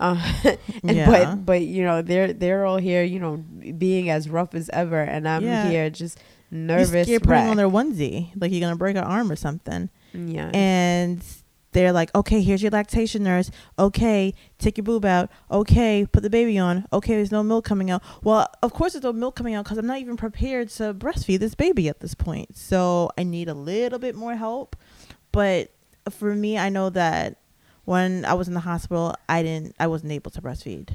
Uh, 0.00 0.16
and 0.82 0.96
yeah. 0.96 1.06
but 1.06 1.44
but 1.44 1.60
you 1.62 1.84
know 1.84 2.02
they're 2.02 2.32
they're 2.32 2.64
all 2.64 2.78
here, 2.78 3.04
you 3.04 3.20
know, 3.20 3.36
being 3.36 4.10
as 4.10 4.28
rough 4.28 4.54
as 4.54 4.68
ever, 4.70 5.00
and 5.00 5.28
I'm 5.28 5.44
yeah. 5.44 5.68
here 5.68 5.90
just 5.90 6.18
nervous. 6.50 7.06
You're 7.06 7.20
putting 7.20 7.48
on 7.48 7.56
their 7.56 7.68
onesie, 7.68 8.30
like 8.40 8.50
you're 8.50 8.60
gonna 8.60 8.76
break 8.76 8.96
an 8.96 9.04
arm 9.04 9.30
or 9.30 9.36
something. 9.36 9.90
Yeah, 10.12 10.50
and 10.52 11.22
they're 11.72 11.92
like, 11.92 12.14
okay, 12.14 12.42
here's 12.42 12.62
your 12.62 12.70
lactation 12.70 13.22
nurse. 13.22 13.50
Okay, 13.78 14.34
take 14.58 14.76
your 14.76 14.84
boob 14.84 15.04
out. 15.04 15.30
Okay, 15.50 16.06
put 16.10 16.22
the 16.22 16.30
baby 16.30 16.58
on. 16.58 16.86
Okay, 16.92 17.14
there's 17.14 17.30
no 17.30 17.42
milk 17.42 17.64
coming 17.64 17.90
out. 17.90 18.02
Well, 18.22 18.48
of 18.62 18.72
course 18.72 18.94
there's 18.94 19.04
no 19.04 19.12
milk 19.12 19.36
coming 19.36 19.54
out 19.54 19.64
because 19.64 19.78
I'm 19.78 19.86
not 19.86 19.98
even 19.98 20.16
prepared 20.16 20.68
to 20.70 20.94
breastfeed 20.94 21.38
this 21.38 21.54
baby 21.54 21.88
at 21.88 22.00
this 22.00 22.14
point. 22.14 22.56
So 22.56 23.10
I 23.16 23.22
need 23.22 23.48
a 23.48 23.54
little 23.54 23.98
bit 23.98 24.14
more 24.14 24.34
help. 24.34 24.76
But 25.32 25.70
for 26.10 26.34
me, 26.34 26.58
I 26.58 26.70
know 26.70 26.90
that 26.90 27.36
when 27.84 28.24
I 28.24 28.34
was 28.34 28.48
in 28.48 28.54
the 28.54 28.60
hospital, 28.60 29.14
I 29.28 29.42
didn't, 29.42 29.76
I 29.78 29.86
wasn't 29.86 30.12
able 30.12 30.30
to 30.32 30.42
breastfeed. 30.42 30.90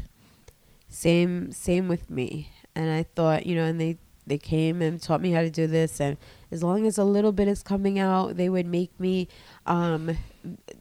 Same, 0.90 1.52
same 1.52 1.88
with 1.88 2.10
me. 2.10 2.52
And 2.76 2.90
I 2.92 3.04
thought, 3.04 3.46
you 3.46 3.56
know, 3.56 3.64
and 3.64 3.80
they 3.80 3.98
they 4.28 4.38
came 4.38 4.82
and 4.82 5.02
taught 5.02 5.22
me 5.22 5.32
how 5.32 5.42
to 5.42 5.50
do 5.50 5.68
this 5.68 6.00
and 6.00 6.18
as 6.56 6.64
long 6.64 6.88
as 6.88 6.98
a 6.98 7.04
little 7.04 7.34
bit 7.34 7.48
is 7.48 7.62
coming 7.62 8.00
out 8.00 8.38
they 8.38 8.48
would 8.48 8.66
make 8.66 8.98
me 8.98 9.28
um 9.66 10.18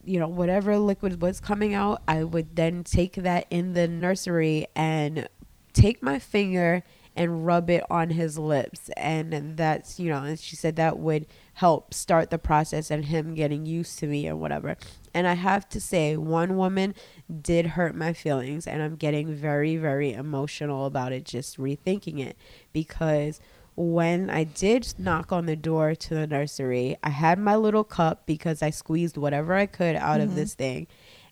you 0.05 0.17
know 0.17 0.27
whatever 0.27 0.77
liquid 0.77 1.21
was 1.21 1.41
coming 1.41 1.73
out 1.73 2.01
i 2.07 2.23
would 2.23 2.55
then 2.55 2.83
take 2.83 3.15
that 3.15 3.45
in 3.49 3.73
the 3.73 3.87
nursery 3.87 4.65
and 4.75 5.27
take 5.73 6.01
my 6.01 6.17
finger 6.17 6.81
and 7.15 7.45
rub 7.45 7.69
it 7.69 7.83
on 7.89 8.09
his 8.09 8.37
lips. 8.37 8.89
And 8.97 9.55
that's 9.57 9.99
you 9.99 10.09
know 10.09 10.23
and 10.23 10.39
she 10.39 10.55
said 10.55 10.75
that 10.75 10.99
would 10.99 11.25
help 11.53 11.93
start 11.93 12.29
the 12.29 12.37
process 12.37 12.91
and 12.91 13.05
him 13.05 13.33
getting 13.33 13.65
used 13.65 13.97
to 13.99 14.07
me 14.07 14.27
or 14.27 14.35
whatever. 14.35 14.75
And 15.13 15.27
i 15.27 15.33
have 15.33 15.69
to 15.69 15.79
say 15.79 16.17
one 16.17 16.57
woman 16.57 16.93
did 17.41 17.67
hurt 17.67 17.95
my 17.95 18.11
feelings 18.11 18.67
and 18.67 18.81
i'm 18.81 18.95
getting 18.95 19.33
very 19.33 19.77
very 19.77 20.11
emotional 20.13 20.85
about 20.85 21.13
it 21.13 21.23
just 21.23 21.57
rethinking 21.57 22.19
it. 22.19 22.37
Because 22.73 23.39
when 23.75 24.29
I 24.29 24.45
did 24.45 24.93
knock 24.97 25.31
on 25.31 25.45
the 25.45 25.55
door 25.55 25.95
to 25.95 26.13
the 26.13 26.27
nursery, 26.27 26.97
I 27.03 27.09
had 27.09 27.37
my 27.39 27.55
little 27.55 27.83
cup 27.83 28.25
because 28.25 28.61
I 28.61 28.69
squeezed 28.69 29.17
whatever 29.17 29.53
I 29.53 29.65
could 29.65 29.95
out 29.95 30.19
mm-hmm. 30.19 30.29
of 30.29 30.35
this 30.35 30.53
thing. 30.53 30.87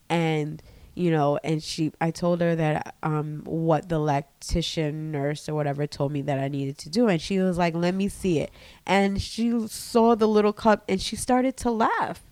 And 0.10 0.62
you 0.96 1.10
know, 1.10 1.40
and 1.44 1.64
she 1.64 1.92
I 2.00 2.12
told 2.12 2.42
her 2.42 2.56
that 2.56 2.96
um 3.02 3.42
what 3.46 3.90
the 3.90 3.98
lactation 3.98 5.12
nurse 5.12 5.50
or 5.50 5.56
whatever 5.56 5.88
told 5.88 6.12
me 6.12 6.22
that 6.24 6.40
I 6.40 6.50
needed 6.50 6.78
to 6.80 6.90
do 6.90 7.08
and 7.08 7.22
she 7.22 7.40
was 7.40 7.58
like, 7.58 7.74
"Let 7.74 7.96
me 7.96 8.10
see 8.10 8.40
it." 8.40 8.52
And 8.86 9.22
she 9.22 9.68
saw 9.68 10.16
the 10.16 10.28
little 10.28 10.54
cup 10.54 10.84
and 10.88 11.02
she 11.02 11.16
started 11.16 11.58
to 11.58 11.72
laugh. 11.72 12.24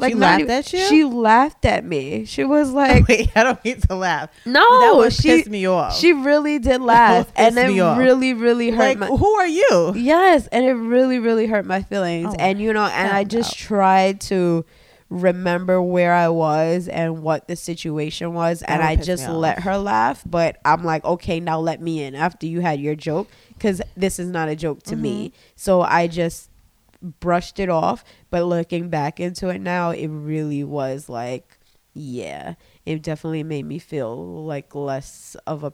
Like 0.00 0.12
she 0.12 0.18
laughed 0.18 0.40
even, 0.40 0.50
at 0.50 0.72
you. 0.72 0.78
She 0.88 1.04
laughed 1.04 1.64
at 1.64 1.84
me. 1.84 2.24
She 2.24 2.44
was 2.44 2.70
like, 2.72 3.06
Wait, 3.06 3.30
"I 3.36 3.42
don't 3.42 3.64
need 3.64 3.82
to 3.82 3.94
laugh." 3.94 4.30
No, 4.46 5.02
that 5.02 5.12
she 5.12 5.28
pissed 5.28 5.50
me 5.50 5.66
off. 5.66 5.96
She 5.96 6.12
really 6.12 6.58
did 6.58 6.80
laugh, 6.80 7.30
and 7.36 7.58
it 7.58 7.68
really, 7.68 8.34
really 8.34 8.70
hurt. 8.70 8.78
Like, 8.78 8.98
my, 8.98 9.06
who 9.06 9.30
are 9.34 9.46
you? 9.46 9.92
Yes, 9.96 10.46
and 10.48 10.64
it 10.64 10.72
really, 10.72 11.18
really 11.18 11.46
hurt 11.46 11.66
my 11.66 11.82
feelings. 11.82 12.28
Oh, 12.30 12.36
and 12.38 12.60
you 12.60 12.72
know, 12.72 12.84
and 12.84 13.10
I 13.10 13.24
just 13.24 13.52
no. 13.52 13.66
tried 13.66 14.20
to 14.22 14.64
remember 15.10 15.82
where 15.82 16.14
I 16.14 16.28
was 16.28 16.86
and 16.86 17.22
what 17.22 17.48
the 17.48 17.56
situation 17.56 18.32
was, 18.32 18.60
that 18.60 18.70
and 18.70 18.82
I 18.82 18.96
just 18.96 19.28
let 19.28 19.60
her 19.60 19.76
laugh. 19.76 20.22
But 20.24 20.58
I'm 20.64 20.84
like, 20.84 21.04
okay, 21.04 21.40
now 21.40 21.58
let 21.58 21.80
me 21.80 22.02
in 22.02 22.14
after 22.14 22.46
you 22.46 22.60
had 22.60 22.80
your 22.80 22.94
joke, 22.94 23.28
because 23.54 23.82
this 23.96 24.18
is 24.18 24.28
not 24.28 24.48
a 24.48 24.56
joke 24.56 24.82
to 24.84 24.92
mm-hmm. 24.92 25.02
me. 25.02 25.32
So 25.56 25.82
I 25.82 26.06
just 26.06 26.49
brushed 27.02 27.58
it 27.58 27.68
off. 27.68 28.04
But 28.30 28.44
looking 28.44 28.88
back 28.88 29.20
into 29.20 29.48
it 29.48 29.60
now, 29.60 29.90
it 29.90 30.08
really 30.08 30.64
was 30.64 31.08
like, 31.08 31.58
yeah, 31.92 32.54
it 32.86 33.02
definitely 33.02 33.42
made 33.42 33.66
me 33.66 33.78
feel 33.78 34.44
like 34.44 34.74
less 34.74 35.36
of 35.46 35.64
a 35.64 35.72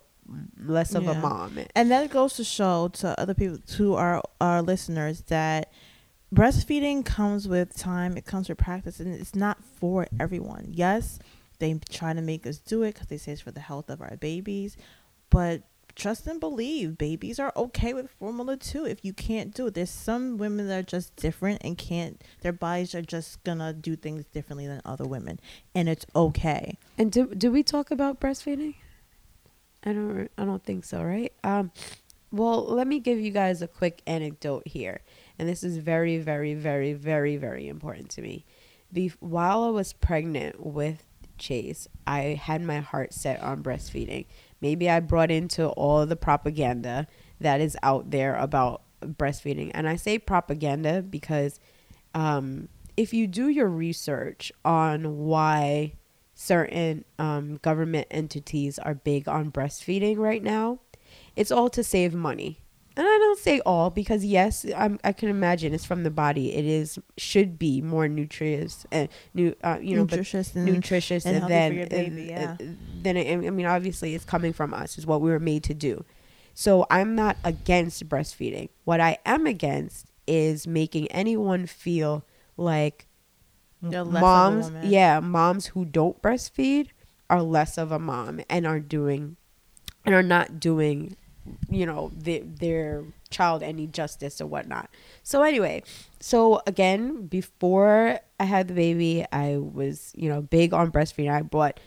less 0.58 0.94
of 0.94 1.04
yeah. 1.04 1.12
a 1.12 1.20
mom. 1.20 1.58
And 1.74 1.90
that 1.90 2.10
goes 2.10 2.34
to 2.34 2.44
show 2.44 2.88
to 2.94 3.18
other 3.20 3.34
people, 3.34 3.58
to 3.76 3.94
our 3.94 4.22
our 4.40 4.62
listeners, 4.62 5.22
that 5.22 5.72
breastfeeding 6.34 7.04
comes 7.04 7.46
with 7.46 7.76
time. 7.76 8.16
It 8.16 8.24
comes 8.24 8.48
with 8.48 8.58
practice, 8.58 9.00
and 9.00 9.14
it's 9.14 9.34
not 9.34 9.62
for 9.62 10.06
everyone. 10.18 10.68
Yes, 10.70 11.18
they 11.58 11.78
try 11.90 12.12
to 12.12 12.22
make 12.22 12.46
us 12.46 12.58
do 12.58 12.82
it 12.82 12.94
because 12.94 13.08
they 13.08 13.18
say 13.18 13.32
it's 13.32 13.40
for 13.40 13.50
the 13.50 13.60
health 13.60 13.90
of 13.90 14.00
our 14.00 14.16
babies, 14.16 14.76
but 15.30 15.62
trust 15.96 16.26
and 16.26 16.38
believe. 16.38 16.98
Babies 16.98 17.40
are 17.40 17.52
okay 17.56 17.92
with 17.94 18.10
formula 18.10 18.56
too 18.56 18.84
if 18.84 19.04
you 19.04 19.12
can't 19.12 19.52
do 19.52 19.66
it. 19.66 19.74
There's 19.74 19.90
some 19.90 20.36
women 20.36 20.68
that 20.68 20.78
are 20.78 20.82
just 20.82 21.16
different 21.16 21.62
and 21.64 21.76
can't 21.76 22.22
their 22.42 22.52
bodies 22.52 22.94
are 22.94 23.02
just 23.02 23.42
gonna 23.42 23.72
do 23.72 23.96
things 23.96 24.26
differently 24.26 24.66
than 24.66 24.82
other 24.84 25.04
women 25.04 25.40
and 25.74 25.88
it's 25.88 26.06
okay. 26.14 26.78
And 26.96 27.10
do, 27.10 27.26
do 27.26 27.50
we 27.50 27.62
talk 27.62 27.90
about 27.90 28.20
breastfeeding? 28.20 28.74
I 29.82 29.92
don't 29.92 30.30
i 30.36 30.44
don't 30.44 30.62
think 30.62 30.84
so 30.84 31.02
right? 31.02 31.32
Um 31.42 31.72
well 32.30 32.64
let 32.64 32.86
me 32.86 33.00
give 33.00 33.18
you 33.18 33.30
guys 33.30 33.62
a 33.62 33.68
quick 33.68 34.02
anecdote 34.06 34.66
here 34.66 35.00
and 35.38 35.48
this 35.48 35.64
is 35.64 35.78
very 35.78 36.18
very 36.18 36.54
very 36.54 36.92
very 36.92 37.36
very 37.36 37.66
important 37.68 38.10
to 38.10 38.22
me. 38.22 38.44
Be- 38.92 39.12
while 39.18 39.64
i 39.64 39.70
was 39.70 39.92
pregnant 39.92 40.64
with 40.64 41.04
chase 41.38 41.88
i 42.06 42.20
had 42.40 42.62
my 42.62 42.78
heart 42.78 43.12
set 43.12 43.42
on 43.42 43.62
breastfeeding 43.62 44.26
maybe 44.60 44.88
I 44.88 45.00
brought 45.00 45.30
into 45.30 45.68
all 45.68 46.06
the 46.06 46.16
propaganda 46.16 47.06
that 47.40 47.60
is 47.60 47.76
out 47.82 48.10
there 48.10 48.34
about 48.36 48.82
breastfeeding. 49.00 49.70
And 49.74 49.88
I 49.88 49.96
say 49.96 50.18
propaganda 50.18 51.02
because 51.02 51.60
um, 52.14 52.68
if 52.96 53.12
you 53.12 53.26
do 53.26 53.48
your 53.48 53.68
research 53.68 54.50
on 54.64 55.18
why 55.18 55.94
certain 56.34 57.04
um, 57.18 57.56
government 57.56 58.06
entities 58.10 58.78
are 58.78 58.94
big 58.94 59.28
on 59.28 59.50
breastfeeding 59.50 60.18
right 60.18 60.42
now, 60.42 60.80
it's 61.34 61.50
all 61.50 61.68
to 61.70 61.84
save 61.84 62.14
money. 62.14 62.60
And 62.98 63.06
I 63.06 63.18
don't 63.18 63.38
say 63.38 63.60
all 63.66 63.90
because 63.90 64.24
yes, 64.24 64.64
I'm, 64.74 64.98
i 65.04 65.12
can 65.12 65.28
imagine 65.28 65.74
it's 65.74 65.84
from 65.84 66.02
the 66.02 66.10
body. 66.10 66.54
It 66.54 66.64
is 66.64 66.98
should 67.18 67.58
be 67.58 67.82
more 67.82 68.08
nutritious 68.08 68.86
and 68.90 69.10
new, 69.34 69.54
uh, 69.62 69.78
you 69.82 69.96
know, 69.96 70.04
nutritious 70.04 70.54
and 70.56 70.64
nutritious 70.64 71.26
and, 71.26 71.36
and 71.36 71.48
then 71.48 71.88
baby, 71.88 72.22
yeah. 72.22 72.56
then 73.02 73.18
it, 73.18 73.46
I 73.46 73.50
mean, 73.50 73.66
obviously, 73.66 74.14
it's 74.14 74.24
coming 74.24 74.54
from 74.54 74.72
us. 74.72 74.96
Is 74.96 75.06
what 75.06 75.20
we 75.20 75.30
were 75.30 75.38
made 75.38 75.62
to 75.64 75.74
do. 75.74 76.04
So 76.54 76.86
I'm 76.88 77.14
not 77.14 77.36
against 77.44 78.08
breastfeeding. 78.08 78.70
What 78.84 78.98
I 78.98 79.18
am 79.26 79.46
against 79.46 80.06
is 80.26 80.66
making 80.66 81.08
anyone 81.08 81.66
feel 81.66 82.24
like 82.56 83.06
moms, 83.82 84.72
yeah, 84.82 85.20
moms 85.20 85.66
who 85.66 85.84
don't 85.84 86.20
breastfeed 86.22 86.88
are 87.28 87.42
less 87.42 87.76
of 87.76 87.92
a 87.92 87.98
mom 87.98 88.40
and 88.48 88.66
are 88.66 88.80
doing 88.80 89.36
and 90.06 90.14
are 90.14 90.22
not 90.22 90.58
doing 90.58 91.16
you 91.68 91.86
know 91.86 92.10
the, 92.16 92.40
their 92.40 93.04
child 93.30 93.62
any 93.62 93.86
justice 93.86 94.40
or 94.40 94.46
whatnot. 94.46 94.88
So 95.22 95.42
anyway 95.42 95.82
so 96.20 96.62
again 96.66 97.26
before 97.26 98.18
i 98.40 98.44
had 98.44 98.68
the 98.68 98.74
baby 98.74 99.24
i 99.32 99.56
was 99.56 100.12
you 100.16 100.28
know 100.28 100.42
big 100.42 100.72
on 100.72 100.90
breastfeeding. 100.90 101.30
I 101.30 101.42
bought 101.42 101.78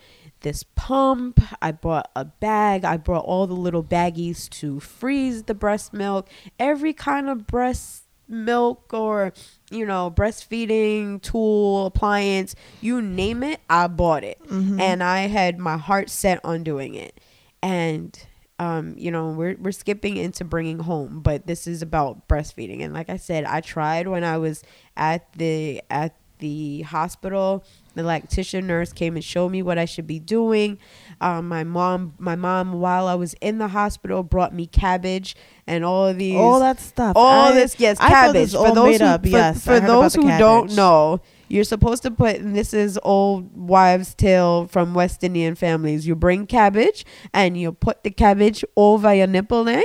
this 0.41 0.63
pump 0.75 1.41
i 1.61 1.71
bought 1.71 2.09
a 2.15 2.23
bag 2.23 2.85
i 2.85 2.95
brought 2.95 3.25
all 3.25 3.45
the 3.45 3.53
little 3.53 3.83
baggies 3.83 4.49
to 4.49 4.79
freeze 4.79 5.43
the 5.43 5.53
breast 5.53 5.93
milk. 5.93 6.29
Every 6.59 6.93
kind 6.93 7.29
of 7.29 7.47
breast 7.47 8.03
milk 8.27 8.93
or 8.93 9.33
you 9.71 9.85
know 9.85 10.11
breastfeeding 10.11 11.19
tool 11.21 11.87
appliance 11.87 12.55
you 12.79 13.01
name 13.01 13.41
it 13.43 13.59
i 13.69 13.87
bought 13.87 14.23
it. 14.23 14.39
Mm-hmm. 14.45 14.79
and 14.79 15.03
i 15.03 15.21
had 15.21 15.57
my 15.57 15.77
heart 15.77 16.09
set 16.09 16.39
on 16.43 16.63
doing 16.63 16.93
it. 16.95 17.19
And 17.61 18.17
um, 18.59 18.93
you 18.97 19.09
know, 19.09 19.29
we're 19.29 19.55
we're 19.57 19.71
skipping 19.71 20.17
into 20.17 20.43
bringing 20.43 20.79
home, 20.79 21.21
but 21.21 21.47
this 21.47 21.65
is 21.65 21.81
about 21.81 22.27
breastfeeding. 22.27 22.83
And 22.83 22.93
like 22.93 23.09
I 23.09 23.17
said, 23.17 23.45
I 23.45 23.61
tried 23.61 24.07
when 24.07 24.23
I 24.23 24.37
was 24.37 24.63
at 24.97 25.31
the 25.33 25.81
at 25.89 26.15
the 26.39 26.81
hospital. 26.81 27.63
The 27.95 28.03
lactation 28.03 28.67
nurse 28.67 28.93
came 28.93 29.15
and 29.15 29.23
showed 29.23 29.49
me 29.49 29.61
what 29.61 29.77
I 29.77 29.85
should 29.85 30.07
be 30.07 30.19
doing. 30.19 30.77
Um, 31.19 31.47
my 31.47 31.63
mom, 31.63 32.13
my 32.17 32.35
mom, 32.35 32.73
while 32.73 33.07
I 33.07 33.15
was 33.15 33.33
in 33.41 33.57
the 33.57 33.69
hospital, 33.69 34.23
brought 34.23 34.53
me 34.53 34.67
cabbage 34.67 35.35
and 35.65 35.83
all 35.83 36.07
of 36.07 36.17
these, 36.17 36.37
all 36.37 36.59
that 36.59 36.79
stuff. 36.79 37.13
All 37.15 37.49
I, 37.49 37.53
this, 37.53 37.75
yes, 37.77 37.97
I 37.99 38.09
cabbage. 38.09 38.51
For 38.53 38.73
those 38.73 38.99
who, 38.99 39.05
up, 39.05 39.23
for, 39.23 39.27
yes, 39.27 39.63
for 39.65 39.79
those 39.79 40.15
who 40.15 40.27
don't 40.37 40.73
know, 40.73 41.21
you're 41.49 41.63
supposed 41.63 42.03
to 42.03 42.11
put, 42.11 42.37
and 42.37 42.55
this 42.55 42.73
is 42.73 42.99
old 43.03 43.55
wives' 43.55 44.13
tale 44.13 44.67
from 44.67 44.93
West 44.93 45.23
Indian 45.23 45.55
families. 45.55 46.07
You 46.07 46.15
bring 46.15 46.45
cabbage 46.45 47.05
and 47.33 47.57
you 47.57 47.71
put 47.71 48.03
the 48.03 48.11
cabbage 48.11 48.63
over 48.77 49.13
your 49.13 49.27
nipple 49.27 49.63
there 49.63 49.83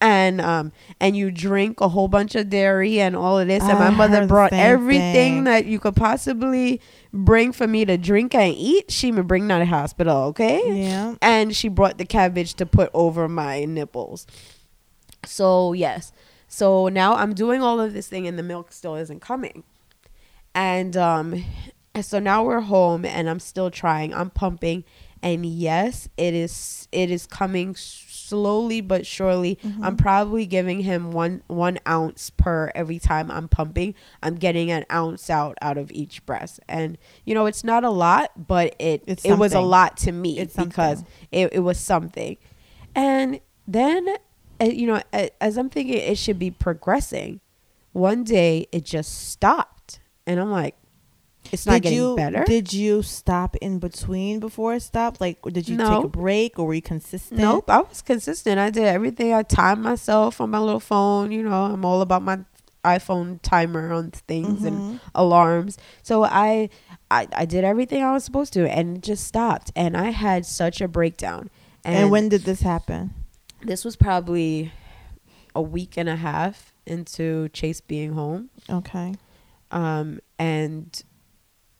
and 0.00 0.40
um 0.40 0.72
and 0.98 1.16
you 1.16 1.30
drink 1.30 1.80
a 1.80 1.88
whole 1.88 2.08
bunch 2.08 2.34
of 2.34 2.48
dairy 2.48 3.00
and 3.00 3.14
all 3.14 3.38
of 3.38 3.48
this. 3.48 3.62
And 3.62 3.78
my 3.78 3.90
mother 3.90 4.26
brought 4.26 4.52
everything 4.52 5.12
thing. 5.12 5.44
that 5.44 5.66
you 5.66 5.78
could 5.78 5.96
possibly 5.96 6.80
bring 7.12 7.52
for 7.52 7.66
me 7.66 7.84
to 7.84 7.98
drink 7.98 8.34
and 8.34 8.54
eat. 8.56 8.90
She 8.90 9.12
would 9.12 9.26
bring 9.26 9.48
to 9.48 9.54
the 9.56 9.66
hospital 9.66 10.16
okay? 10.28 10.82
Yeah. 10.82 11.16
And 11.20 11.54
she 11.54 11.68
brought 11.68 11.98
the 11.98 12.06
cabbage 12.06 12.54
to 12.54 12.66
put 12.66 12.90
over 12.94 13.28
my 13.28 13.64
nipples. 13.64 14.26
So 15.26 15.72
yes. 15.72 16.12
So 16.48 16.88
now 16.88 17.14
i'm 17.14 17.32
doing 17.32 17.62
all 17.62 17.80
of 17.80 17.92
this 17.92 18.08
thing 18.08 18.26
and 18.26 18.38
the 18.38 18.42
milk 18.42 18.72
still 18.72 18.96
isn't 18.96 19.20
coming 19.20 19.62
and 20.60 20.94
um 20.94 21.42
so 22.02 22.18
now 22.18 22.44
we're 22.44 22.60
home 22.60 23.04
and 23.04 23.28
I'm 23.28 23.40
still 23.40 23.70
trying. 23.70 24.14
I'm 24.14 24.30
pumping 24.30 24.84
and 25.22 25.44
yes, 25.44 26.08
it 26.16 26.34
is 26.34 26.86
it 26.92 27.10
is 27.10 27.26
coming 27.26 27.74
slowly 27.76 28.80
but 28.80 29.06
surely. 29.06 29.56
Mm-hmm. 29.56 29.84
I'm 29.84 29.96
probably 29.96 30.46
giving 30.46 30.80
him 30.80 31.12
one 31.12 31.42
one 31.46 31.78
ounce 31.88 32.30
per 32.30 32.70
every 32.74 32.98
time 32.98 33.30
I'm 33.30 33.48
pumping. 33.48 33.94
I'm 34.22 34.36
getting 34.36 34.70
an 34.70 34.84
ounce 34.92 35.30
out 35.30 35.56
out 35.62 35.78
of 35.78 35.90
each 35.92 36.24
breast, 36.26 36.60
and 36.68 36.96
you 37.24 37.34
know 37.34 37.46
it's 37.46 37.64
not 37.64 37.82
a 37.82 37.90
lot, 37.90 38.46
but 38.46 38.76
it 38.78 39.02
it 39.24 39.38
was 39.38 39.54
a 39.54 39.60
lot 39.60 39.96
to 39.98 40.12
me 40.12 40.38
it's 40.38 40.56
because 40.56 41.04
it, 41.32 41.54
it 41.54 41.60
was 41.60 41.78
something. 41.80 42.36
And 42.94 43.40
then, 43.66 44.08
uh, 44.60 44.64
you 44.64 44.86
know, 44.86 45.02
as 45.40 45.56
I'm 45.56 45.70
thinking, 45.70 45.96
it 45.96 46.18
should 46.18 46.38
be 46.38 46.50
progressing. 46.50 47.40
One 47.92 48.24
day 48.24 48.66
it 48.72 48.84
just 48.84 49.28
stopped 49.28 50.00
and 50.26 50.40
I'm 50.40 50.50
like, 50.50 50.76
it's 51.52 51.64
not 51.66 51.74
did 51.74 51.82
getting 51.84 51.98
you 51.98 52.16
better. 52.16 52.44
did 52.44 52.72
you 52.72 53.02
stop 53.02 53.56
in 53.56 53.78
between 53.78 54.40
before 54.40 54.74
it 54.74 54.80
stopped? 54.82 55.20
Like, 55.20 55.40
did 55.42 55.68
you 55.68 55.76
take 55.76 56.04
a 56.04 56.08
break, 56.08 56.58
or 56.58 56.66
were 56.66 56.74
you 56.74 56.82
consistent? 56.82 57.40
Nope, 57.40 57.70
I 57.70 57.80
was 57.80 58.02
consistent. 58.02 58.58
I 58.58 58.70
did 58.70 58.84
everything. 58.84 59.32
I 59.32 59.42
timed 59.42 59.82
myself 59.82 60.40
on 60.40 60.50
my 60.50 60.58
little 60.58 60.80
phone. 60.80 61.32
You 61.32 61.42
know, 61.42 61.64
I'm 61.64 61.84
all 61.84 62.02
about 62.02 62.22
my 62.22 62.40
iPhone 62.84 63.38
timer 63.42 63.92
on 63.92 64.10
things 64.10 64.64
and 64.64 64.80
Mhm. 64.80 65.00
alarms. 65.14 65.76
So 66.02 66.24
I, 66.24 66.70
I, 67.10 67.26
I 67.34 67.44
did 67.44 67.62
everything 67.64 68.02
I 68.02 68.12
was 68.12 68.24
supposed 68.24 68.52
to, 68.54 68.66
and 68.70 68.96
it 68.98 69.02
just 69.02 69.26
stopped. 69.26 69.70
And 69.76 69.96
I 69.96 70.10
had 70.10 70.46
such 70.46 70.80
a 70.80 70.88
breakdown. 70.88 71.50
And, 71.84 72.10
when 72.10 72.28
did 72.28 72.42
this 72.42 72.60
happen? 72.62 73.14
this 73.62 73.84
was 73.84 73.96
probably 73.96 74.72
a 75.54 75.60
week 75.60 75.96
and 75.98 76.08
a 76.08 76.16
half 76.16 76.72
into 76.86 77.48
Chase 77.50 77.80
being 77.82 78.12
home. 78.12 78.48
Okay. 78.70 79.14
Um 79.70 80.20
and 80.38 81.02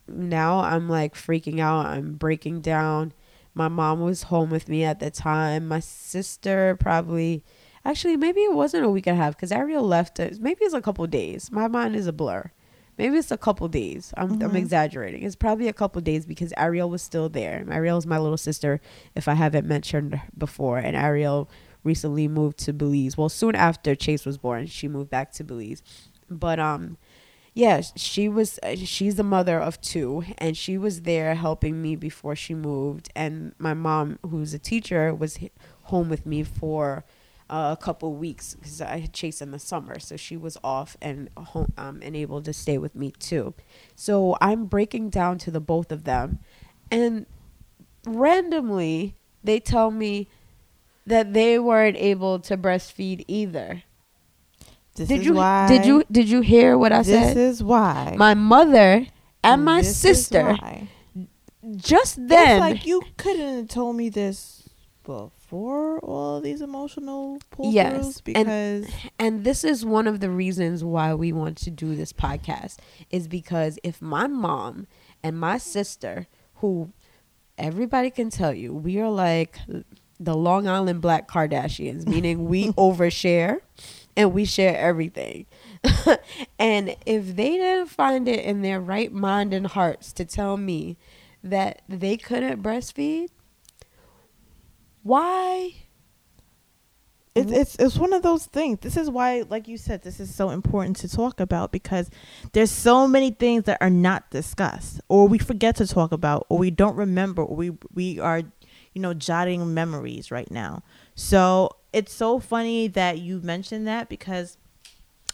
now 0.09 0.59
i'm 0.61 0.89
like 0.89 1.15
freaking 1.15 1.61
out. 1.61 1.87
I'm 1.87 2.15
breaking 2.15 2.61
down. 2.63 3.13
My 3.55 3.69
mom 3.69 4.01
was 4.01 4.25
home 4.25 4.51
with 4.51 4.69
me 4.69 4.85
at 4.85 5.01
the 5.01 5.11
time. 5.11 5.67
My 5.69 5.81
sister 5.81 6.77
probably 6.79 7.45
actually 7.85 8.17
maybe 8.17 8.41
it 8.41 8.53
wasn't 8.55 8.85
a 8.85 8.89
week 8.91 9.07
and 9.07 9.19
a 9.19 9.23
half 9.23 9.37
because 9.37 9.53
ariel 9.53 9.83
left 9.85 10.19
us. 10.21 10.39
Maybe 10.39 10.65
it's 10.65 10.75
a 10.75 10.81
couple 10.81 11.07
days. 11.07 11.51
My 11.53 11.69
mind 11.69 11.97
is 11.97 12.07
a 12.07 12.13
blur. 12.13 12.51
Maybe 12.99 13.17
it's 13.17 13.31
a 13.31 13.39
couple 13.39 13.67
days. 13.69 14.13
I'm, 14.17 14.33
I'm 14.43 14.51
Mhm. 14.53 14.57
exaggerating. 14.57 15.23
It's 15.23 15.35
probably 15.37 15.69
a 15.69 15.73
couple 15.73 16.01
days 16.03 16.27
because 16.27 16.53
ariel 16.57 16.91
was 16.91 17.03
still 17.03 17.29
there. 17.29 17.65
Ariel 17.71 17.97
is 17.99 18.07
my 18.07 18.19
little 18.19 18.37
sister 18.37 18.81
if 19.15 19.27
i 19.29 19.35
haven't 19.35 19.67
mentioned 19.67 20.15
her 20.15 20.23
before. 20.37 20.79
And 20.79 20.97
ariel 20.97 21.49
recently 21.83 22.29
moved 22.29 22.59
to 22.59 22.73
belize. 22.73 23.17
Well 23.17 23.29
soon 23.29 23.55
after 23.55 23.95
chase 23.95 24.27
was 24.27 24.39
born 24.39 24.67
she 24.67 24.87
moved 24.89 25.11
back 25.11 25.33
to 25.35 25.45
belize. 25.45 25.83
But 26.29 26.61
um 26.61 26.99
yeah 27.55 27.81
she 27.97 28.29
was 28.29 28.59
uh, 28.63 28.77
she's 28.77 29.17
the 29.17 29.23
mother 29.23 29.59
of 29.59 29.81
two 29.81 30.25
and 30.39 30.57
she 30.57 30.79
was 30.79 31.03
there 31.03 31.35
helping 31.35 31.83
me 31.83 31.97
before 31.97 32.37
she 32.37 32.55
moved 32.55 33.11
and 33.15 33.53
my 33.59 33.75
mom 33.75 34.19
who's 34.29 34.55
a 34.55 34.59
teacher 34.59 35.15
was 35.15 35.39
home 35.85 36.09
with 36.09 36.25
me 36.25 36.43
for 36.43 37.05
uh, 37.49 37.75
a 37.77 37.83
couple 37.83 38.15
weeks 38.15 38.55
because 38.55 38.81
i 38.81 38.99
had 38.99 39.13
chased 39.13 39.43
in 39.43 39.51
the 39.51 39.59
summer 39.59 39.99
so 39.99 40.17
she 40.17 40.37
was 40.37 40.57
off 40.63 40.97
and 41.03 41.29
home 41.37 41.73
um, 41.77 41.99
and 42.03 42.17
able 42.17 42.41
to 42.41 42.53
stay 42.53 42.79
with 42.79 42.95
me 42.95 43.13
too. 43.19 43.53
So 43.97 44.37
i'm 44.41 44.67
breaking 44.67 45.11
down 45.11 45.39
to 45.39 45.51
the 45.51 45.61
both 45.61 45.91
of 45.91 46.05
them 46.05 46.39
and 46.91 47.27
randomly 48.07 49.17
they 49.43 49.59
tell 49.59 49.91
me 49.91 50.29
that 51.07 51.33
they 51.33 51.59
weren't 51.59 51.97
able 51.97 52.39
to 52.39 52.57
breastfeed 52.57 53.25
either 53.27 53.83
This 54.95 55.09
did 55.09 55.21
is 55.21 55.27
you 55.27 55.35
why. 55.35 55.67
did 55.69 55.87
you 55.87 56.05
did 56.11 56.29
you 56.29 56.41
hear 56.41 56.77
what 56.77 56.93
I 56.93 56.99
This 56.99 57.07
said? 57.09 57.37
This 57.37 57.55
is 57.57 57.63
why. 57.63 58.15
my 58.19 58.35
mother 58.35 59.07
and 59.43 59.65
my 59.65 59.81
This 59.81 59.91
is 60.05 60.27
sister 60.27 60.59
just 61.77 62.19
It's 62.19 62.29
then 62.29 62.61
like 62.61 62.87
you 62.87 63.03
couldn't 63.17 63.57
have 63.57 63.69
told 63.69 63.97
me 63.97 64.09
this 64.09 64.69
before 65.05 65.99
all 66.01 66.41
these 66.41 66.61
emotional 66.61 67.39
pull 67.51 67.73
Yes, 67.73 68.21
throughs 68.21 68.35
and- 68.37 68.47
because 68.85 68.95
and 69.19 69.45
this 69.45 69.65
is 69.65 69.85
one 69.85 70.07
of 70.07 70.21
the 70.21 70.31
reasons 70.31 70.83
why 70.85 71.15
we 71.15 71.33
want 71.33 71.57
to 71.59 71.71
do 71.71 71.95
this 71.95 72.13
podcast 72.13 72.77
is 73.11 73.29
because 73.29 73.79
if 73.83 74.01
my 74.01 74.27
mom 74.27 74.87
and 75.23 75.39
my 75.39 75.59
sister 75.59 76.27
who 76.57 76.93
everybody 77.59 78.11
can 78.11 78.31
tell 78.31 78.55
you 78.55 78.73
we 78.75 78.99
are 78.99 79.11
like 79.11 79.59
the 80.19 80.37
Long 80.37 80.69
Island 80.69 81.01
Black 81.01 81.29
Kardashians 81.29 82.07
meaning 82.07 82.47
we 82.47 82.69
overshare 82.73 83.59
and 84.21 84.33
we 84.35 84.45
share 84.45 84.77
everything 84.77 85.47
and 86.59 86.95
if 87.07 87.37
they 87.37 87.57
didn't 87.57 87.89
find 87.89 88.29
it 88.29 88.45
in 88.45 88.63
their 88.63 88.81
right 88.81 89.13
mind 89.13 89.53
and 89.55 89.69
hearts 89.69 90.13
to 90.13 90.25
tell 90.25 90.57
me 90.57 90.97
that 91.43 91.83
they 91.89 92.17
couldn't 92.17 92.63
breastfeed 92.63 93.29
why 95.03 95.73
it's 97.35 97.53
it's 97.53 97.77
it's 97.77 97.97
one 97.97 98.13
of 98.13 98.23
those 98.23 98.47
things. 98.47 98.81
This 98.81 98.97
is 98.97 99.09
why, 99.09 99.45
like 99.49 99.69
you 99.69 99.77
said, 99.79 100.03
this 100.03 100.19
is 100.19 100.35
so 100.35 100.51
important 100.51 100.97
to 100.97 101.09
talk 101.09 101.39
about 101.39 101.71
because 101.71 102.11
there's 102.53 102.73
so 102.73 103.07
many 103.07 103.31
things 103.31 103.65
that 103.65 103.79
are 103.81 103.91
not 103.91 104.31
discussed, 104.31 105.01
or 105.09 105.29
we 105.29 105.39
forget 105.39 105.77
to 105.77 105.87
talk 105.87 106.11
about, 106.11 106.47
or 106.49 106.59
we 106.59 106.71
don't 106.71 106.97
remember, 106.97 107.43
or 107.43 107.55
we 107.55 107.71
we 107.95 108.19
are, 108.19 108.43
you 108.95 109.01
know, 109.01 109.15
jotting 109.15 109.73
memories 109.73 110.33
right 110.33 110.51
now. 110.51 110.83
So 111.21 111.77
it's 111.93 112.15
so 112.15 112.39
funny 112.39 112.89
that 112.89 113.19
you 113.19 113.41
mentioned 113.43 113.87
that 113.87 114.09
because 114.09 114.57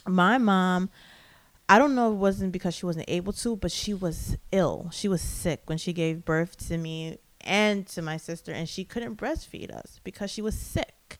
my 0.05 0.37
mom. 0.37 0.89
I 1.69 1.79
don't 1.79 1.95
know 1.95 2.13
it 2.13 2.15
wasn't 2.15 2.53
because 2.53 2.75
she 2.75 2.85
wasn't 2.85 3.09
able 3.09 3.33
to, 3.33 3.57
but 3.57 3.73
she 3.73 3.93
was 3.93 4.37
ill. 4.53 4.89
She 4.93 5.09
was 5.09 5.21
sick 5.21 5.63
when 5.65 5.77
she 5.77 5.91
gave 5.91 6.23
birth 6.23 6.55
to 6.69 6.77
me 6.77 7.17
and 7.41 7.85
to 7.87 8.01
my 8.01 8.15
sister, 8.15 8.53
and 8.53 8.69
she 8.69 8.85
couldn't 8.85 9.17
breastfeed 9.17 9.69
us 9.69 9.99
because 10.05 10.31
she 10.31 10.41
was 10.41 10.57
sick 10.57 11.19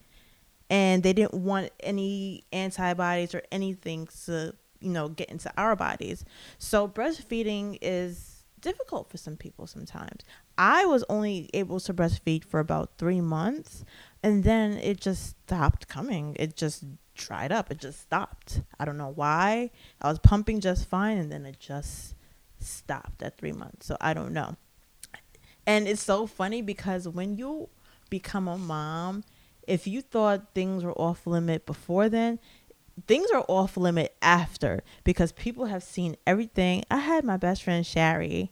and 0.70 1.04
they 1.04 1.14
didn't 1.14 1.34
want 1.34 1.70
any 1.80 2.44
antibodies 2.52 3.34
or 3.34 3.42
anything 3.52 4.08
to 4.26 4.54
you 4.80 4.90
know 4.90 5.08
get 5.08 5.30
into 5.30 5.52
our 5.58 5.76
bodies 5.76 6.24
so 6.58 6.88
breastfeeding 6.88 7.78
is 7.82 8.37
difficult 8.62 9.10
for 9.10 9.18
some 9.18 9.38
people 9.38 9.68
sometimes. 9.68 10.24
I 10.58 10.86
was 10.86 11.04
only 11.10 11.50
able 11.54 11.80
to 11.82 11.94
breastfeed 11.94 12.44
for 12.44 12.60
about 12.60 12.98
three 12.98 13.22
months 13.22 13.84
and 14.24 14.44
then 14.44 14.74
it 14.74 15.00
just 15.00 15.30
stopped 15.30 15.88
coming. 15.88 16.36
It 16.40 16.56
just 16.56 16.84
dried 17.16 17.52
up. 17.52 17.72
It 17.72 17.80
just 17.80 18.02
stopped. 18.02 18.62
I 18.80 18.86
don't 18.86 18.98
know 18.98 19.12
why. 19.14 19.72
I 20.02 20.10
was 20.10 20.20
pumping 20.20 20.60
just 20.60 20.88
fine 20.88 21.18
and 21.18 21.32
then 21.32 21.46
it 21.46 21.60
just 21.60 22.16
stopped 22.60 23.22
at 23.22 23.38
three 23.38 23.52
months. 23.52 23.86
So 23.86 23.98
i 24.02 24.14
don't 24.14 24.34
know. 24.34 24.56
And 25.66 25.88
it's 25.88 26.04
so 26.04 26.28
funny 26.28 26.62
because 26.62 27.08
when 27.08 27.36
you 27.36 27.70
become 28.10 28.48
a 28.48 28.58
mom 28.58 29.24
if 29.68 29.86
you 29.86 30.02
thought 30.02 30.54
things 30.56 30.84
were 30.84 30.94
off 30.94 31.28
limit 31.28 31.66
before 31.66 32.08
then, 32.08 32.40
things 33.06 33.30
are 33.32 33.46
off 33.48 33.78
limit 33.78 34.16
after 34.22 34.84
because 35.04 35.32
people 35.32 35.66
have 35.66 35.84
seen 35.84 36.16
everything. 36.26 36.84
I 36.90 36.98
had 36.98 37.24
my 37.24 37.38
best 37.38 37.64
friend 37.64 37.86
Shari, 37.86 38.52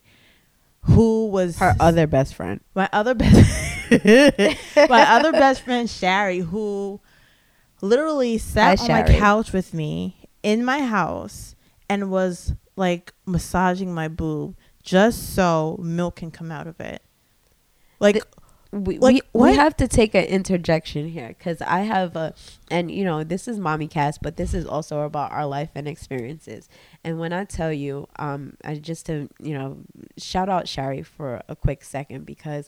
who 0.81 1.27
was 1.27 1.57
her 1.57 1.75
other 1.79 2.05
best 2.05 2.35
friend 2.35 2.59
my 2.75 2.87
other 2.93 3.15
best 3.15 3.89
my 4.89 5.01
other 5.01 5.31
best 5.31 5.63
friend 5.63 5.89
Shari, 5.89 6.39
who 6.39 6.99
literally 7.81 8.37
sat 8.37 8.79
Hi, 8.79 8.83
on 8.85 8.91
my 8.91 9.17
couch 9.17 9.51
with 9.51 9.73
me 9.73 10.29
in 10.43 10.63
my 10.63 10.81
house 10.85 11.55
and 11.89 12.11
was 12.11 12.53
like 12.75 13.13
massaging 13.25 13.93
my 13.93 14.07
boob 14.07 14.55
just 14.83 15.33
so 15.33 15.79
milk 15.81 16.17
can 16.17 16.29
come 16.31 16.51
out 16.51 16.67
of 16.67 16.79
it. 16.79 17.01
Like 17.99 18.23
we, 18.75 18.97
Like, 18.97 19.23
we, 19.33 19.41
we 19.51 19.55
have 19.55 19.75
to 19.77 19.87
take 19.87 20.13
an 20.15 20.25
interjection 20.25 21.07
here 21.07 21.29
because 21.29 21.61
I 21.61 21.81
have 21.81 22.15
a, 22.15 22.33
and 22.69 22.91
you 22.91 23.05
know, 23.05 23.23
this 23.23 23.47
is 23.47 23.57
mommy 23.59 23.87
cast, 23.87 24.21
but 24.21 24.35
this 24.35 24.53
is 24.53 24.65
also 24.65 25.01
about 25.01 25.31
our 25.31 25.45
life 25.45 25.69
and 25.75 25.87
experiences. 25.87 26.67
And 27.03 27.19
when 27.19 27.31
I 27.31 27.45
tell 27.45 27.71
you, 27.71 28.07
um, 28.17 28.57
I 28.65 28.75
just 28.75 29.05
to, 29.05 29.29
you 29.39 29.53
know, 29.53 29.77
shout 30.17 30.49
out 30.49 30.67
Shari 30.67 31.03
for 31.03 31.41
a 31.47 31.55
quick 31.55 31.83
second 31.83 32.25
because 32.25 32.67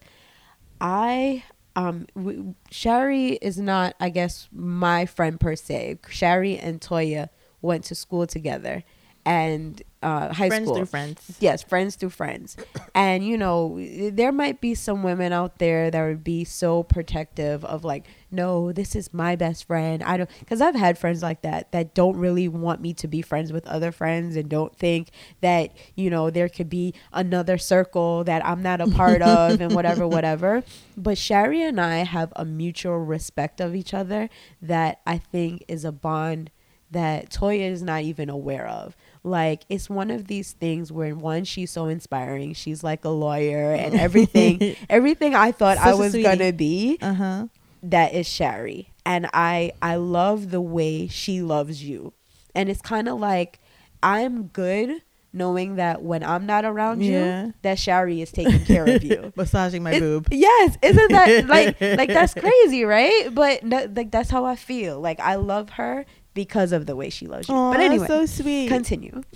I, 0.80 1.44
um, 1.76 2.08
w- 2.16 2.56
Shari 2.72 3.34
is 3.34 3.58
not, 3.58 3.96
I 4.00 4.10
guess, 4.10 4.48
my 4.52 5.06
friend 5.06 5.40
per 5.40 5.56
se. 5.56 6.00
Shari 6.10 6.58
and 6.58 6.80
Toya 6.80 7.30
went 7.62 7.84
to 7.86 7.96
school 7.96 8.26
together 8.28 8.84
and 9.28 9.84
uh, 10.02 10.32
high 10.34 10.48
friends 10.48 10.66
school. 10.66 10.78
through 10.78 10.86
friends. 10.86 11.38
yes 11.42 11.62
friends 11.64 11.96
through 11.96 12.12
friends. 12.12 12.56
And 12.96 13.28
you 13.28 13.38
know 13.38 13.78
there 14.12 14.32
might 14.32 14.62
be 14.62 14.74
some 14.74 15.04
women 15.04 15.34
out 15.34 15.58
there 15.58 15.92
that 15.92 16.06
would 16.06 16.24
be 16.24 16.46
so 16.46 16.84
protective 16.84 17.66
of 17.66 17.84
like 17.84 18.06
no 18.32 18.72
this 18.72 18.96
is 18.96 19.14
my 19.14 19.36
best 19.36 19.66
friend. 19.66 20.02
I 20.04 20.16
don't 20.18 20.30
because 20.40 20.62
i've 20.62 20.76
had 20.76 20.98
friends 20.98 21.22
like 21.22 21.42
that 21.42 21.72
that 21.74 21.94
don't 21.94 22.16
really 22.16 22.48
want 22.48 22.80
me 22.80 22.94
to 22.94 23.08
be 23.08 23.22
friends 23.22 23.52
with 23.52 23.68
other 23.68 23.92
friends 23.92 24.38
and 24.38 24.48
don't 24.48 24.74
think 24.76 25.10
that 25.42 25.76
you 25.96 26.10
know 26.10 26.30
there 26.30 26.48
could 26.48 26.70
be 26.70 26.94
another 27.12 27.58
circle 27.58 28.24
that 28.24 28.46
i'm 28.46 28.64
not 28.64 28.80
a 28.80 28.88
part 28.88 29.22
of 29.22 29.60
and 29.60 29.74
whatever 29.76 30.08
whatever. 30.18 30.64
But 30.96 31.18
Shari 31.18 31.62
and 31.64 31.82
i 31.82 31.98
have 31.98 32.32
a 32.36 32.46
mutual 32.46 33.00
respect 33.00 33.60
of 33.60 33.76
each 33.76 33.94
other 33.94 34.30
that 34.62 35.02
i 35.06 35.18
think 35.18 35.66
is 35.68 35.84
a 35.84 35.92
bond 35.92 36.52
that 36.92 37.30
toya 37.30 37.70
is 37.72 37.82
not 37.84 38.02
even 38.02 38.30
aware 38.30 38.68
of 38.68 38.96
like 39.24 39.64
it's 39.68 39.90
one 39.90 40.10
of 40.10 40.28
these 40.28 40.54
things 40.54 40.92
where 40.92 41.14
one 41.16 41.44
she's 41.44 41.70
so 41.72 41.88
inspiring 41.88 42.54
she's 42.54 42.84
like 42.84 43.04
a 43.04 43.10
lawyer 43.10 43.74
and 43.74 43.94
everything 44.00 44.76
everything 44.90 45.36
i 45.36 45.52
thought 45.52 45.78
i 45.78 45.86
Such 45.92 45.94
a 45.94 45.98
was 45.98 46.16
gonna 46.16 46.54
be 46.54 46.98
Uh 47.02 47.14
huh. 47.14 47.48
that 47.84 48.14
is 48.14 48.28
Shari. 48.28 48.92
And 49.06 49.30
I 49.34 49.72
I 49.82 49.96
love 49.96 50.52
the 50.52 50.60
way 50.60 51.08
she 51.08 51.42
loves 51.42 51.82
you. 51.84 52.12
And 52.54 52.68
it's 52.70 52.82
kind 52.82 53.08
of 53.08 53.20
like 53.20 53.60
I'm 54.04 54.48
good 54.48 55.02
knowing 55.32 55.76
that 55.76 56.02
when 56.02 56.24
I'm 56.24 56.46
not 56.46 56.66
around 56.66 57.02
Yeah. 57.04 57.46
you, 57.48 57.54
that 57.62 57.80
Shari 57.80 58.22
is 58.22 58.32
taking 58.32 58.66
care 58.66 58.86
of 58.86 59.04
you. 59.04 59.32
Massaging 59.38 59.84
my 59.84 59.98
boob. 60.00 60.28
Yes, 60.32 60.78
isn't 60.82 61.12
that 61.12 61.48
like 61.48 61.80
like 61.80 62.10
that's 62.10 62.34
crazy, 62.44 62.84
right? 62.84 63.30
But 63.34 63.64
no, 63.64 63.88
like 63.96 64.12
that's 64.12 64.30
how 64.30 64.44
I 64.46 64.56
feel. 64.58 65.00
Like 65.00 65.20
I 65.22 65.36
love 65.36 65.70
her 65.72 66.06
because 66.38 66.72
of 66.72 66.86
the 66.86 66.96
way 66.96 67.10
she 67.10 67.26
loves 67.26 67.50
you. 67.50 67.56
Aw, 67.56 67.72
but 67.72 67.80
anyway, 67.82 68.06
so 68.06 68.28
sweet. 68.28 68.68
continue. 68.68 69.24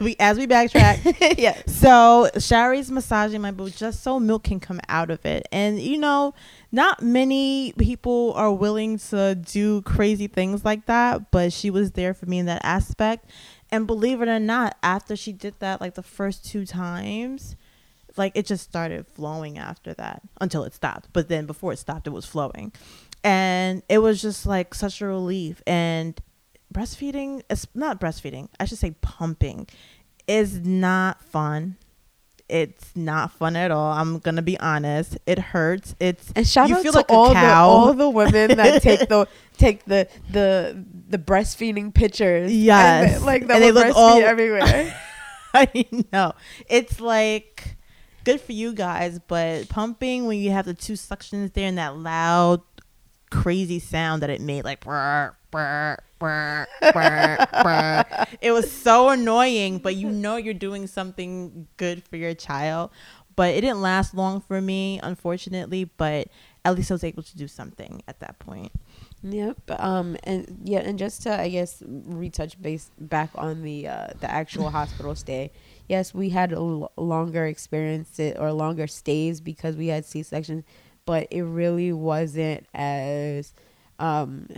we, 0.00 0.16
as 0.20 0.36
we 0.36 0.46
backtrack, 0.46 1.38
yeah. 1.38 1.56
so 1.66 2.28
Shari's 2.38 2.90
massaging 2.90 3.40
my 3.40 3.52
boob 3.52 3.72
just 3.72 4.02
so 4.02 4.20
milk 4.20 4.44
can 4.44 4.60
come 4.60 4.78
out 4.90 5.10
of 5.10 5.24
it. 5.24 5.48
And 5.50 5.80
you 5.80 5.96
know, 5.96 6.34
not 6.70 7.02
many 7.02 7.72
people 7.78 8.34
are 8.36 8.52
willing 8.52 8.98
to 8.98 9.34
do 9.34 9.80
crazy 9.80 10.26
things 10.26 10.62
like 10.62 10.84
that, 10.84 11.30
but 11.30 11.54
she 11.54 11.70
was 11.70 11.92
there 11.92 12.12
for 12.12 12.26
me 12.26 12.38
in 12.38 12.44
that 12.46 12.60
aspect. 12.62 13.30
And 13.70 13.86
believe 13.86 14.20
it 14.20 14.28
or 14.28 14.38
not, 14.38 14.76
after 14.82 15.16
she 15.16 15.32
did 15.32 15.54
that 15.60 15.80
like 15.80 15.94
the 15.94 16.02
first 16.02 16.44
two 16.44 16.66
times, 16.66 17.56
like 18.18 18.32
it 18.34 18.44
just 18.44 18.62
started 18.62 19.06
flowing 19.06 19.56
after 19.56 19.94
that 19.94 20.20
until 20.38 20.64
it 20.64 20.74
stopped. 20.74 21.08
But 21.14 21.30
then 21.30 21.46
before 21.46 21.72
it 21.72 21.78
stopped, 21.78 22.06
it 22.06 22.10
was 22.10 22.26
flowing. 22.26 22.72
And 23.24 23.82
it 23.88 23.98
was 23.98 24.22
just 24.22 24.46
like 24.46 24.72
such 24.72 25.00
a 25.00 25.06
relief. 25.06 25.62
And 25.66 26.20
breastfeeding, 26.76 27.42
it's 27.48 27.66
not 27.74 28.00
breastfeeding, 28.00 28.48
I 28.60 28.66
should 28.66 28.78
say 28.78 28.92
pumping, 29.00 29.66
is 30.28 30.60
not 30.60 31.22
fun. 31.22 31.76
It's 32.48 32.94
not 32.94 33.32
fun 33.32 33.56
at 33.56 33.72
all. 33.72 33.92
I'm 33.92 34.20
gonna 34.20 34.42
be 34.42 34.56
honest. 34.60 35.18
It 35.26 35.38
hurts. 35.38 35.96
It's 35.98 36.30
And 36.36 36.46
shout 36.46 36.68
You 36.68 36.76
out 36.76 36.82
feel 36.82 36.92
to 36.92 36.98
like 36.98 37.10
all 37.10 37.34
the 37.34 37.40
all 37.44 37.92
the 37.92 38.08
women 38.08 38.56
that 38.56 38.82
take 38.82 39.00
the 39.08 39.26
take 39.58 39.84
the 39.86 40.06
the 40.30 40.84
the 41.08 41.18
breastfeeding 41.18 41.92
pictures. 41.92 42.54
Yes. 42.54 43.16
and 43.16 43.24
like 43.26 43.48
that 43.48 43.58
they 43.58 43.72
look 43.72 43.96
all- 43.96 44.20
everywhere. 44.20 44.96
I 45.54 45.86
know. 46.12 46.34
It's 46.68 47.00
like 47.00 47.76
good 48.22 48.40
for 48.40 48.52
you 48.52 48.72
guys, 48.74 49.18
but 49.26 49.68
pumping 49.68 50.26
when 50.26 50.38
you 50.38 50.52
have 50.52 50.66
the 50.66 50.74
two 50.74 50.92
suctions 50.92 51.52
there 51.52 51.66
and 51.66 51.78
that 51.78 51.96
loud, 51.96 52.60
crazy 53.32 53.80
sound 53.80 54.22
that 54.22 54.30
it 54.30 54.40
made, 54.40 54.64
like 54.64 54.84
brr, 54.84 55.34
brr, 55.50 55.98
brr, 56.18 56.66
brr, 56.92 57.46
brr. 57.62 58.26
it 58.40 58.52
was 58.52 58.70
so 58.70 59.10
annoying. 59.10 59.78
But 59.78 59.96
you 59.96 60.10
know 60.10 60.36
you're 60.36 60.54
doing 60.54 60.86
something 60.86 61.66
good 61.76 62.02
for 62.04 62.16
your 62.16 62.34
child. 62.34 62.90
But 63.34 63.54
it 63.54 63.60
didn't 63.60 63.82
last 63.82 64.14
long 64.14 64.40
for 64.40 64.60
me, 64.60 64.98
unfortunately. 65.02 65.84
But 65.84 66.28
at 66.64 66.74
least 66.74 66.90
I 66.90 66.94
was 66.94 67.04
able 67.04 67.22
to 67.22 67.36
do 67.36 67.46
something 67.46 68.02
at 68.08 68.20
that 68.20 68.38
point. 68.38 68.72
Yep. 69.22 69.58
Um. 69.78 70.16
And 70.24 70.60
yeah. 70.64 70.80
And 70.80 70.98
just 70.98 71.22
to 71.22 71.38
I 71.38 71.48
guess 71.48 71.82
retouch 71.86 72.60
base 72.60 72.90
back 72.98 73.30
on 73.34 73.62
the 73.62 73.88
uh, 73.88 74.08
the 74.20 74.30
actual 74.30 74.70
hospital 74.70 75.14
stay. 75.14 75.52
Yes, 75.88 76.14
we 76.14 76.30
had 76.30 76.52
a 76.52 76.56
l- 76.56 76.92
longer 76.96 77.46
experience 77.46 78.18
it 78.18 78.36
or 78.38 78.52
longer 78.52 78.86
stays 78.86 79.40
because 79.40 79.76
we 79.76 79.88
had 79.88 80.04
C 80.04 80.22
sections, 80.22 80.64
but 81.04 81.28
it 81.30 81.42
really 81.42 81.92
wasn't 81.92 82.66
as 82.74 83.52
um 83.98 84.48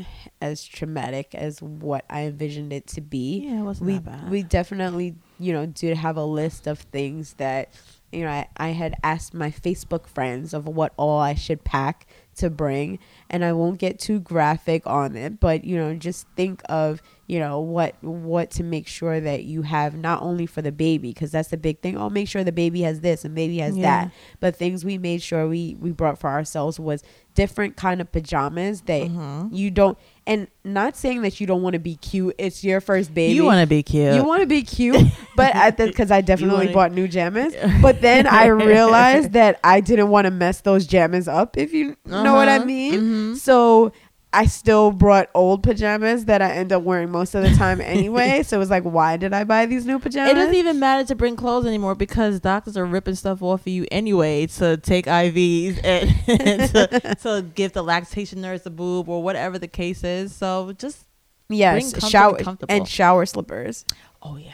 as 0.40 0.64
traumatic 0.64 1.34
as 1.34 1.62
what 1.62 2.04
I 2.10 2.22
envisioned 2.22 2.72
it 2.72 2.86
to 2.88 3.00
be. 3.00 3.44
Yeah, 3.46 3.60
it 3.60 3.62
wasn't 3.62 3.86
we 3.86 3.92
that 3.94 4.04
bad. 4.04 4.30
we 4.30 4.42
definitely 4.42 5.14
you 5.38 5.52
know 5.52 5.66
did 5.66 5.96
have 5.96 6.16
a 6.16 6.24
list 6.24 6.66
of 6.66 6.78
things 6.80 7.34
that 7.34 7.72
you 8.10 8.24
know 8.24 8.30
I, 8.30 8.48
I 8.56 8.68
had 8.70 8.94
asked 9.04 9.34
my 9.34 9.50
facebook 9.50 10.06
friends 10.08 10.52
of 10.54 10.66
what 10.66 10.92
all 10.96 11.20
i 11.20 11.34
should 11.34 11.62
pack 11.62 12.06
to 12.36 12.50
bring 12.50 12.98
and 13.30 13.44
i 13.44 13.52
won't 13.52 13.78
get 13.78 13.98
too 14.00 14.18
graphic 14.18 14.84
on 14.86 15.14
it 15.14 15.38
but 15.38 15.64
you 15.64 15.76
know 15.76 15.94
just 15.94 16.26
think 16.34 16.62
of 16.68 17.00
you 17.28 17.38
know 17.38 17.60
what 17.60 17.94
what 18.02 18.50
to 18.50 18.62
make 18.64 18.88
sure 18.88 19.20
that 19.20 19.44
you 19.44 19.62
have 19.62 19.94
not 19.94 20.22
only 20.22 20.46
for 20.46 20.62
the 20.62 20.72
baby 20.72 21.08
because 21.12 21.30
that's 21.30 21.48
the 21.50 21.56
big 21.58 21.78
thing 21.80 21.96
oh 21.96 22.08
make 22.08 22.26
sure 22.26 22.42
the 22.42 22.50
baby 22.50 22.80
has 22.82 23.00
this 23.00 23.24
and 23.24 23.34
baby 23.34 23.58
has 23.58 23.76
Yeah. 23.76 23.82
that 24.06 24.12
but 24.40 24.56
things 24.56 24.84
we 24.84 24.96
made 24.98 25.20
sure 25.22 25.46
we 25.46 25.76
we 25.78 25.92
brought 25.92 26.18
for 26.18 26.30
ourselves 26.30 26.80
was 26.80 27.02
different 27.34 27.76
kind 27.76 28.00
of 28.00 28.10
pajamas 28.10 28.80
that 28.82 29.02
Mhm. 29.02 29.50
you 29.52 29.70
don't 29.70 29.96
and 30.26 30.48
not 30.64 30.96
saying 30.96 31.20
that 31.22 31.38
you 31.40 31.46
don't 31.46 31.62
want 31.62 31.74
to 31.74 31.78
be 31.78 31.96
cute 31.96 32.34
it's 32.38 32.64
your 32.64 32.80
first 32.80 33.12
baby 33.14 33.34
You 33.34 33.44
want 33.44 33.60
to 33.60 33.66
be 33.66 33.82
cute. 33.82 34.14
you 34.14 34.24
want 34.24 34.40
to 34.40 34.46
be 34.46 34.62
cute, 34.62 35.06
but 35.36 35.54
at 35.54 35.76
the 35.76 35.86
because 35.86 36.10
I 36.10 36.20
definitely 36.30 36.56
wanna- 36.68 36.72
bought 36.72 36.92
new 36.92 37.06
jammies. 37.08 37.54
But 37.82 38.00
then 38.00 38.26
I 38.26 38.46
realized 38.72 39.32
that 39.34 39.60
I 39.62 39.80
didn't 39.80 40.08
want 40.08 40.24
to 40.24 40.30
mess 40.30 40.60
those 40.62 40.86
jammies 40.86 41.28
up. 41.32 41.56
If 41.56 41.72
you 41.72 41.96
know 42.06 42.34
what 42.34 42.48
I 42.48 42.56
Uh-huh. 42.56 42.64
mean. 42.64 42.94
Mhm. 43.00 43.36
So 43.36 43.92
I 44.32 44.44
still 44.46 44.92
brought 44.92 45.30
old 45.34 45.62
pajamas 45.62 46.26
that 46.26 46.42
I 46.42 46.50
end 46.50 46.70
up 46.72 46.82
wearing 46.82 47.10
most 47.10 47.34
of 47.34 47.42
the 47.42 47.50
time 47.56 47.80
anyway. 47.82 48.42
so 48.42 48.56
it 48.56 48.58
was 48.58 48.68
like, 48.70 48.82
why 48.82 49.16
did 49.16 49.32
I 49.32 49.44
buy 49.44 49.64
these 49.66 49.86
new 49.86 49.98
pajamas? 49.98 50.32
It 50.32 50.34
doesn't 50.34 50.54
even 50.54 50.78
matter 50.78 51.06
to 51.08 51.14
bring 51.14 51.34
clothes 51.34 51.64
anymore 51.66 51.94
because 51.94 52.38
doctors 52.40 52.76
are 52.76 52.84
ripping 52.84 53.14
stuff 53.14 53.42
off 53.42 53.62
of 53.62 53.68
you 53.68 53.86
anyway 53.90 54.46
to 54.46 54.76
take 54.76 55.06
IVs 55.06 55.80
and, 55.82 56.14
and 56.28 56.70
to, 56.92 57.14
to 57.22 57.46
give 57.54 57.72
the 57.72 57.82
lactation 57.82 58.42
nurse 58.42 58.66
a 58.66 58.70
boob 58.70 59.08
or 59.08 59.22
whatever 59.22 59.58
the 59.58 59.68
case 59.68 60.04
is. 60.04 60.34
So 60.34 60.72
just 60.72 61.06
yes, 61.48 62.08
shower 62.08 62.38
and 62.68 62.86
shower 62.86 63.24
slippers. 63.24 63.86
oh 64.22 64.36
yeah, 64.36 64.52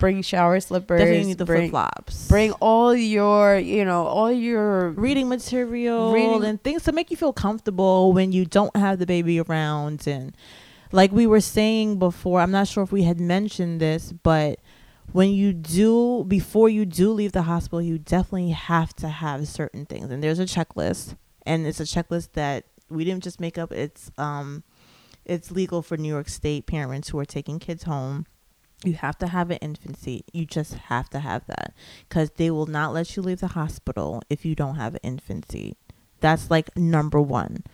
Bring 0.00 0.22
shower 0.22 0.58
slippers. 0.60 1.00
Definitely 1.00 1.26
need 1.26 1.38
the 1.38 1.46
flip 1.46 1.58
bring, 1.58 1.70
flops. 1.70 2.28
bring 2.28 2.52
all 2.52 2.94
your, 2.94 3.58
you 3.58 3.84
know, 3.84 4.06
all 4.06 4.30
your 4.32 4.90
reading 4.90 5.28
material 5.28 6.12
Reading- 6.12 6.44
and 6.44 6.62
things 6.62 6.82
to 6.84 6.92
make 6.92 7.10
you 7.10 7.16
feel 7.16 7.32
comfortable 7.32 8.12
when 8.12 8.32
you 8.32 8.44
don't 8.44 8.74
have 8.76 8.98
the 8.98 9.06
baby 9.06 9.40
around 9.40 10.06
and 10.06 10.36
like 10.92 11.12
we 11.12 11.26
were 11.26 11.40
saying 11.40 11.98
before 11.98 12.40
i'm 12.40 12.50
not 12.50 12.66
sure 12.66 12.82
if 12.82 12.90
we 12.90 13.02
had 13.02 13.20
mentioned 13.20 13.80
this 13.80 14.12
but 14.12 14.58
when 15.12 15.30
you 15.30 15.52
do 15.52 16.24
before 16.26 16.68
you 16.68 16.84
do 16.86 17.12
leave 17.12 17.32
the 17.32 17.42
hospital 17.42 17.82
you 17.82 17.98
definitely 17.98 18.50
have 18.50 18.94
to 18.94 19.08
have 19.08 19.46
certain 19.46 19.84
things 19.84 20.10
and 20.10 20.22
there's 20.22 20.38
a 20.38 20.44
checklist 20.44 21.16
and 21.44 21.66
it's 21.66 21.80
a 21.80 21.84
checklist 21.84 22.32
that 22.32 22.64
we 22.88 23.04
didn't 23.04 23.22
just 23.22 23.38
make 23.40 23.58
up 23.58 23.70
it's 23.72 24.10
um 24.16 24.62
it's 25.26 25.50
legal 25.50 25.82
for 25.82 25.96
new 25.98 26.08
york 26.08 26.28
state 26.28 26.66
parents 26.66 27.10
who 27.10 27.18
are 27.18 27.24
taking 27.26 27.58
kids 27.58 27.82
home 27.84 28.24
you 28.84 28.94
have 28.94 29.18
to 29.18 29.26
have 29.26 29.50
an 29.50 29.58
infant 29.58 29.98
seat. 29.98 30.24
You 30.32 30.46
just 30.46 30.74
have 30.74 31.10
to 31.10 31.18
have 31.20 31.46
that 31.46 31.74
because 32.08 32.30
they 32.30 32.50
will 32.50 32.66
not 32.66 32.92
let 32.92 33.16
you 33.16 33.22
leave 33.22 33.40
the 33.40 33.48
hospital 33.48 34.22
if 34.30 34.44
you 34.44 34.54
don't 34.54 34.76
have 34.76 34.94
an 34.94 35.00
infant 35.02 35.50
seat. 35.50 35.76
That's 36.20 36.50
like 36.50 36.76
number 36.76 37.20
one. 37.20 37.64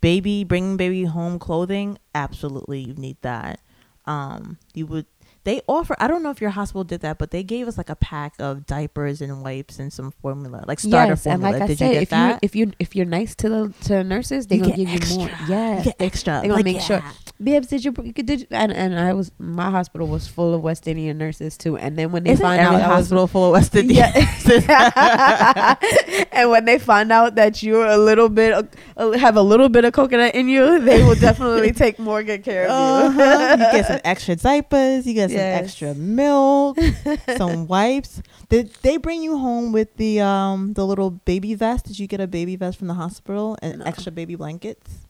Baby, 0.00 0.44
bringing 0.44 0.76
baby 0.76 1.04
home 1.04 1.38
clothing, 1.38 1.98
absolutely, 2.14 2.80
you 2.80 2.94
need 2.94 3.16
that. 3.22 3.60
Um, 4.06 4.58
you 4.74 4.86
would. 4.86 5.06
They 5.48 5.62
offer. 5.66 5.96
I 5.98 6.08
don't 6.08 6.22
know 6.22 6.28
if 6.28 6.42
your 6.42 6.50
hospital 6.50 6.84
did 6.84 7.00
that, 7.00 7.16
but 7.16 7.30
they 7.30 7.42
gave 7.42 7.68
us 7.68 7.78
like 7.78 7.88
a 7.88 7.96
pack 7.96 8.34
of 8.38 8.66
diapers 8.66 9.22
and 9.22 9.42
wipes 9.42 9.78
and 9.78 9.90
some 9.90 10.10
formula, 10.20 10.62
like 10.68 10.78
starter 10.78 11.12
yes, 11.12 11.24
and 11.24 11.40
formula. 11.40 11.52
like 11.54 11.62
I 11.62 11.66
did 11.68 11.78
said, 11.78 11.86
you 11.88 11.92
get 11.94 12.02
if 12.02 12.10
that? 12.10 12.28
you 12.32 12.38
if 12.42 12.54
you 12.56 12.72
if 12.78 12.94
you're 12.94 13.06
nice 13.06 13.34
to 13.36 13.48
the 13.48 13.72
to 13.84 14.04
nurses, 14.04 14.46
they 14.46 14.58
gonna 14.58 14.76
give 14.76 14.90
you 14.90 15.16
more. 15.16 15.30
yeah 15.48 15.84
extra. 15.98 16.40
they 16.42 16.48
gonna 16.48 16.56
Like, 16.56 16.64
make 16.66 16.80
sure. 16.82 16.98
yeah. 16.98 17.12
Babes, 17.40 17.68
did 17.68 17.82
you 17.84 17.92
did 17.92 18.40
you, 18.42 18.46
and 18.50 18.72
and 18.72 18.98
I 18.98 19.14
was 19.14 19.32
my 19.38 19.70
hospital 19.70 20.06
was 20.08 20.28
full 20.28 20.52
of 20.52 20.60
West 20.60 20.86
Indian 20.86 21.16
nurses 21.16 21.56
too. 21.56 21.78
And 21.78 21.96
then 21.96 22.12
when 22.12 22.24
they 22.24 22.32
Isn't 22.32 22.44
find 22.44 22.60
out 22.60 22.74
I 22.74 22.88
was 22.98 23.08
hospital 23.08 23.26
full 23.26 23.46
of 23.46 23.52
West 23.52 23.74
Indian? 23.74 24.06
yeah. 24.12 25.76
and 26.32 26.50
when 26.50 26.64
they 26.64 26.78
find 26.78 27.10
out 27.12 27.36
that 27.36 27.62
you're 27.62 27.86
a 27.86 27.96
little 27.96 28.28
bit 28.28 28.52
uh, 28.96 29.12
have 29.12 29.36
a 29.36 29.42
little 29.42 29.68
bit 29.68 29.84
of 29.84 29.92
coconut 29.92 30.34
in 30.34 30.48
you, 30.48 30.80
they 30.80 31.02
will 31.04 31.14
definitely 31.14 31.72
take 31.84 31.98
more 31.98 32.22
good 32.22 32.42
care 32.44 32.66
of 32.68 33.14
you. 33.14 33.20
Uh-huh. 33.22 33.50
you 33.52 33.78
get 33.78 33.86
some 33.86 34.00
extra 34.04 34.36
diapers. 34.36 35.06
You 35.06 35.14
get 35.14 35.30
some 35.30 35.37
Yes. 35.38 35.62
extra 35.64 35.94
milk, 35.94 36.78
some 37.36 37.66
wipes. 37.66 38.22
Did 38.48 38.72
they 38.82 38.96
bring 38.96 39.22
you 39.22 39.38
home 39.38 39.72
with 39.72 39.96
the 39.96 40.20
um 40.20 40.74
the 40.74 40.86
little 40.86 41.10
baby 41.10 41.54
vest? 41.54 41.86
Did 41.86 41.98
you 41.98 42.06
get 42.06 42.20
a 42.20 42.26
baby 42.26 42.56
vest 42.56 42.78
from 42.78 42.88
the 42.88 42.94
hospital 42.94 43.56
and 43.62 43.78
No. 43.80 43.84
extra 43.84 44.12
baby 44.12 44.34
blankets? 44.36 45.06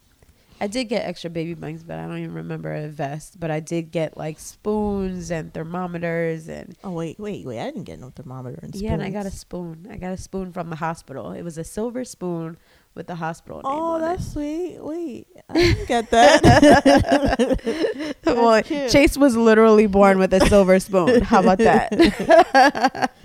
I 0.60 0.66
did 0.66 0.86
get 0.86 1.06
extra 1.06 1.30
baby 1.30 1.54
blankets, 1.54 1.84
but 1.84 2.00
I 2.00 2.06
don't 2.08 2.18
even 2.18 2.34
remember 2.34 2.74
a 2.74 2.88
vest. 2.88 3.38
But 3.38 3.52
I 3.52 3.60
did 3.60 3.92
get 3.92 4.16
like 4.16 4.40
spoons 4.40 5.30
and 5.30 5.54
thermometers 5.54 6.48
and 6.48 6.74
Oh 6.82 6.90
wait, 6.90 7.18
wait, 7.20 7.46
wait! 7.46 7.60
I 7.60 7.66
didn't 7.66 7.84
get 7.84 8.00
no 8.00 8.10
thermometer 8.10 8.58
and 8.62 8.74
spoons. 8.74 8.82
yeah, 8.82 8.94
and 8.94 9.02
I 9.02 9.10
got 9.10 9.24
a 9.26 9.30
spoon. 9.30 9.86
I 9.90 9.96
got 9.96 10.12
a 10.12 10.16
spoon 10.16 10.52
from 10.52 10.68
the 10.70 10.76
hospital. 10.76 11.30
It 11.30 11.42
was 11.42 11.58
a 11.58 11.64
silver 11.64 12.04
spoon 12.04 12.58
with 12.94 13.06
the 13.06 13.14
hospital 13.14 13.58
name 13.58 13.64
Oh, 13.66 13.98
that's 14.00 14.32
sweet. 14.32 14.78
Wait, 14.80 15.26
I 15.48 15.52
didn't 15.54 15.86
get 15.88 16.10
that. 16.10 18.14
well, 18.26 18.62
cute. 18.62 18.90
Chase 18.90 19.16
was 19.16 19.36
literally 19.36 19.86
born 19.86 20.18
with 20.18 20.32
a 20.34 20.40
silver 20.46 20.78
spoon. 20.80 21.22
How 21.22 21.40
about 21.40 21.58
that? 21.58 23.10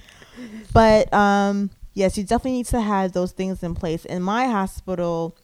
but 0.73 1.13
um 1.13 1.69
yes 1.93 2.17
you 2.17 2.23
definitely 2.23 2.53
need 2.53 2.65
to 2.65 2.81
have 2.81 3.11
those 3.13 3.31
things 3.31 3.61
in 3.63 3.75
place 3.75 4.03
in 4.05 4.21
my 4.21 4.45
hospital 4.47 5.37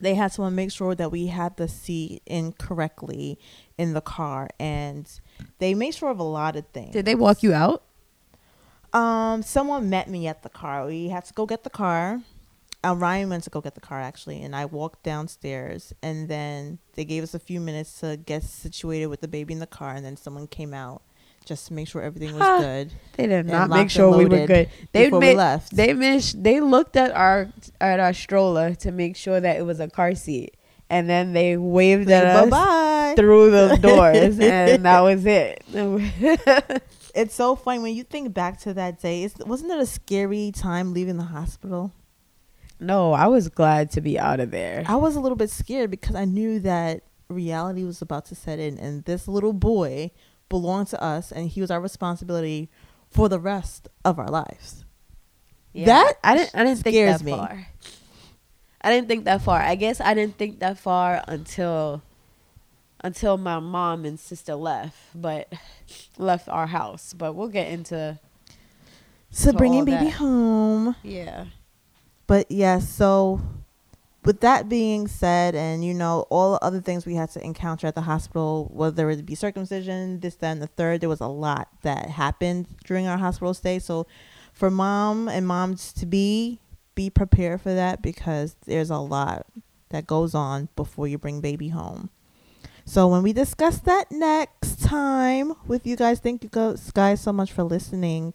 they 0.00 0.14
had 0.14 0.32
to 0.32 0.50
make 0.50 0.72
sure 0.72 0.94
that 0.94 1.12
we 1.12 1.26
had 1.26 1.56
the 1.58 1.68
seat 1.68 2.22
in 2.26 2.52
correctly 2.52 3.38
in 3.78 3.92
the 3.92 4.00
car 4.00 4.48
and 4.58 5.20
they 5.58 5.74
made 5.74 5.94
sure 5.94 6.10
of 6.10 6.18
a 6.18 6.22
lot 6.24 6.56
of 6.56 6.66
things 6.68 6.92
Did 6.92 7.04
they 7.04 7.14
walk 7.14 7.42
you 7.42 7.52
out? 7.52 7.82
um 8.94 9.42
someone 9.42 9.90
met 9.90 10.08
me 10.08 10.26
at 10.26 10.42
the 10.42 10.48
car 10.48 10.86
we 10.86 11.08
had 11.10 11.24
to 11.26 11.34
go 11.34 11.44
get 11.46 11.62
the 11.64 11.70
car 11.70 12.20
uh, 12.84 12.94
Ryan 12.96 13.28
went 13.28 13.44
to 13.44 13.50
go 13.50 13.60
get 13.60 13.74
the 13.74 13.80
car 13.80 14.00
actually, 14.00 14.42
and 14.42 14.54
I 14.56 14.64
walked 14.64 15.02
downstairs, 15.02 15.92
and 16.02 16.28
then 16.28 16.78
they 16.94 17.04
gave 17.04 17.22
us 17.22 17.34
a 17.34 17.38
few 17.38 17.60
minutes 17.60 18.00
to 18.00 18.16
get 18.16 18.42
situated 18.42 19.06
with 19.06 19.20
the 19.20 19.28
baby 19.28 19.52
in 19.54 19.60
the 19.60 19.66
car, 19.66 19.94
and 19.94 20.04
then 20.04 20.16
someone 20.16 20.46
came 20.46 20.74
out 20.74 21.02
just 21.44 21.66
to 21.68 21.72
make 21.74 21.88
sure 21.88 22.00
everything 22.02 22.36
was 22.38 22.60
good 22.60 22.92
They 23.16 23.26
did 23.26 23.46
not 23.46 23.68
make 23.68 23.90
sure 23.90 24.16
we 24.16 24.26
were 24.26 24.46
good. 24.46 24.70
They 24.92 25.06
before 25.06 25.20
we 25.20 25.34
left. 25.34 25.74
they 25.74 25.92
miss 25.92 26.32
they 26.32 26.60
looked 26.60 26.96
at 26.96 27.10
our 27.12 27.48
at 27.80 27.98
our 28.00 28.12
stroller 28.12 28.74
to 28.76 28.92
make 28.92 29.16
sure 29.16 29.40
that 29.40 29.56
it 29.56 29.62
was 29.62 29.80
a 29.80 29.88
car 29.88 30.14
seat. 30.14 30.54
and 30.88 31.08
then 31.08 31.32
they 31.32 31.56
waved 31.56 32.10
at 32.10 32.48
Bye 32.50 33.12
us 33.12 33.16
through 33.16 33.50
the 33.50 33.76
doors, 33.82 34.38
and 34.38 34.84
that 34.84 35.00
was 35.00 35.24
it. 35.26 35.64
It's 37.14 37.34
so 37.34 37.56
funny 37.56 37.78
when 37.78 37.94
you 37.94 38.04
think 38.04 38.32
back 38.32 38.58
to 38.60 38.72
that 38.74 39.00
day. 39.02 39.24
It's, 39.24 39.36
wasn't 39.44 39.70
it 39.72 39.78
a 39.78 39.84
scary 39.86 40.50
time 40.50 40.94
leaving 40.94 41.18
the 41.18 41.24
hospital? 41.24 41.92
No, 42.82 43.12
I 43.12 43.26
was 43.28 43.48
glad 43.48 43.90
to 43.92 44.00
be 44.00 44.18
out 44.18 44.40
of 44.40 44.50
there. 44.50 44.84
I 44.86 44.96
was 44.96 45.16
a 45.16 45.20
little 45.20 45.36
bit 45.36 45.50
scared 45.50 45.90
because 45.90 46.14
I 46.16 46.24
knew 46.24 46.58
that 46.60 47.02
reality 47.28 47.84
was 47.84 48.02
about 48.02 48.26
to 48.26 48.34
set 48.34 48.58
in, 48.58 48.78
and 48.78 49.04
this 49.04 49.26
little 49.28 49.52
boy 49.52 50.10
belonged 50.48 50.88
to 50.88 51.02
us, 51.02 51.32
and 51.32 51.48
he 51.48 51.60
was 51.60 51.70
our 51.70 51.80
responsibility 51.80 52.68
for 53.10 53.28
the 53.28 53.38
rest 53.38 53.88
of 54.04 54.18
our 54.18 54.28
lives. 54.28 54.84
That 55.74 56.14
I 56.22 56.36
didn't. 56.36 56.54
I 56.54 56.64
didn't 56.64 56.82
think 56.82 56.96
that 56.96 57.22
me. 57.22 57.32
far. 57.32 57.66
I 58.82 58.90
didn't 58.90 59.08
think 59.08 59.24
that 59.24 59.42
far. 59.42 59.60
I 59.60 59.74
guess 59.74 60.00
I 60.00 60.12
didn't 60.12 60.36
think 60.36 60.58
that 60.58 60.78
far 60.78 61.22
until 61.28 62.02
until 63.02 63.38
my 63.38 63.58
mom 63.58 64.04
and 64.04 64.18
sister 64.18 64.54
left, 64.54 64.96
but 65.14 65.52
left 66.18 66.48
our 66.48 66.66
house. 66.66 67.14
But 67.14 67.34
we'll 67.34 67.48
get 67.48 67.68
into 67.68 68.18
So 69.30 69.52
bringing 69.52 69.84
baby 69.84 70.10
home. 70.10 70.96
yeah. 71.02 71.46
But 72.32 72.50
yes, 72.50 72.88
so 72.88 73.42
with 74.24 74.40
that 74.40 74.66
being 74.66 75.06
said, 75.06 75.54
and 75.54 75.84
you 75.84 75.92
know, 75.92 76.24
all 76.30 76.52
the 76.52 76.64
other 76.64 76.80
things 76.80 77.04
we 77.04 77.14
had 77.14 77.28
to 77.32 77.44
encounter 77.44 77.86
at 77.86 77.94
the 77.94 78.00
hospital, 78.00 78.70
whether 78.72 79.10
it 79.10 79.26
be 79.26 79.34
circumcision, 79.34 80.18
this, 80.20 80.38
and 80.40 80.62
the 80.62 80.66
third, 80.66 81.02
there 81.02 81.10
was 81.10 81.20
a 81.20 81.26
lot 81.26 81.68
that 81.82 82.08
happened 82.08 82.68
during 82.86 83.06
our 83.06 83.18
hospital 83.18 83.52
stay. 83.52 83.78
So 83.78 84.06
for 84.54 84.70
mom 84.70 85.28
and 85.28 85.46
moms 85.46 85.92
to 85.92 86.06
be, 86.06 86.58
be 86.94 87.10
prepared 87.10 87.60
for 87.60 87.74
that 87.74 88.00
because 88.00 88.56
there's 88.64 88.88
a 88.88 88.96
lot 88.96 89.44
that 89.90 90.06
goes 90.06 90.34
on 90.34 90.70
before 90.74 91.06
you 91.06 91.18
bring 91.18 91.42
baby 91.42 91.68
home. 91.68 92.08
So 92.86 93.08
when 93.08 93.22
we 93.22 93.34
discuss 93.34 93.76
that 93.80 94.10
next 94.10 94.80
time 94.80 95.52
with 95.66 95.86
you 95.86 95.96
guys, 95.96 96.18
thank 96.18 96.42
you 96.42 96.76
guys 96.94 97.20
so 97.20 97.30
much 97.34 97.52
for 97.52 97.62
listening 97.62 98.32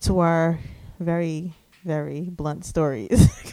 to 0.00 0.18
our 0.18 0.58
very, 1.00 1.54
very 1.84 2.22
blunt 2.22 2.64
stories. 2.64 3.28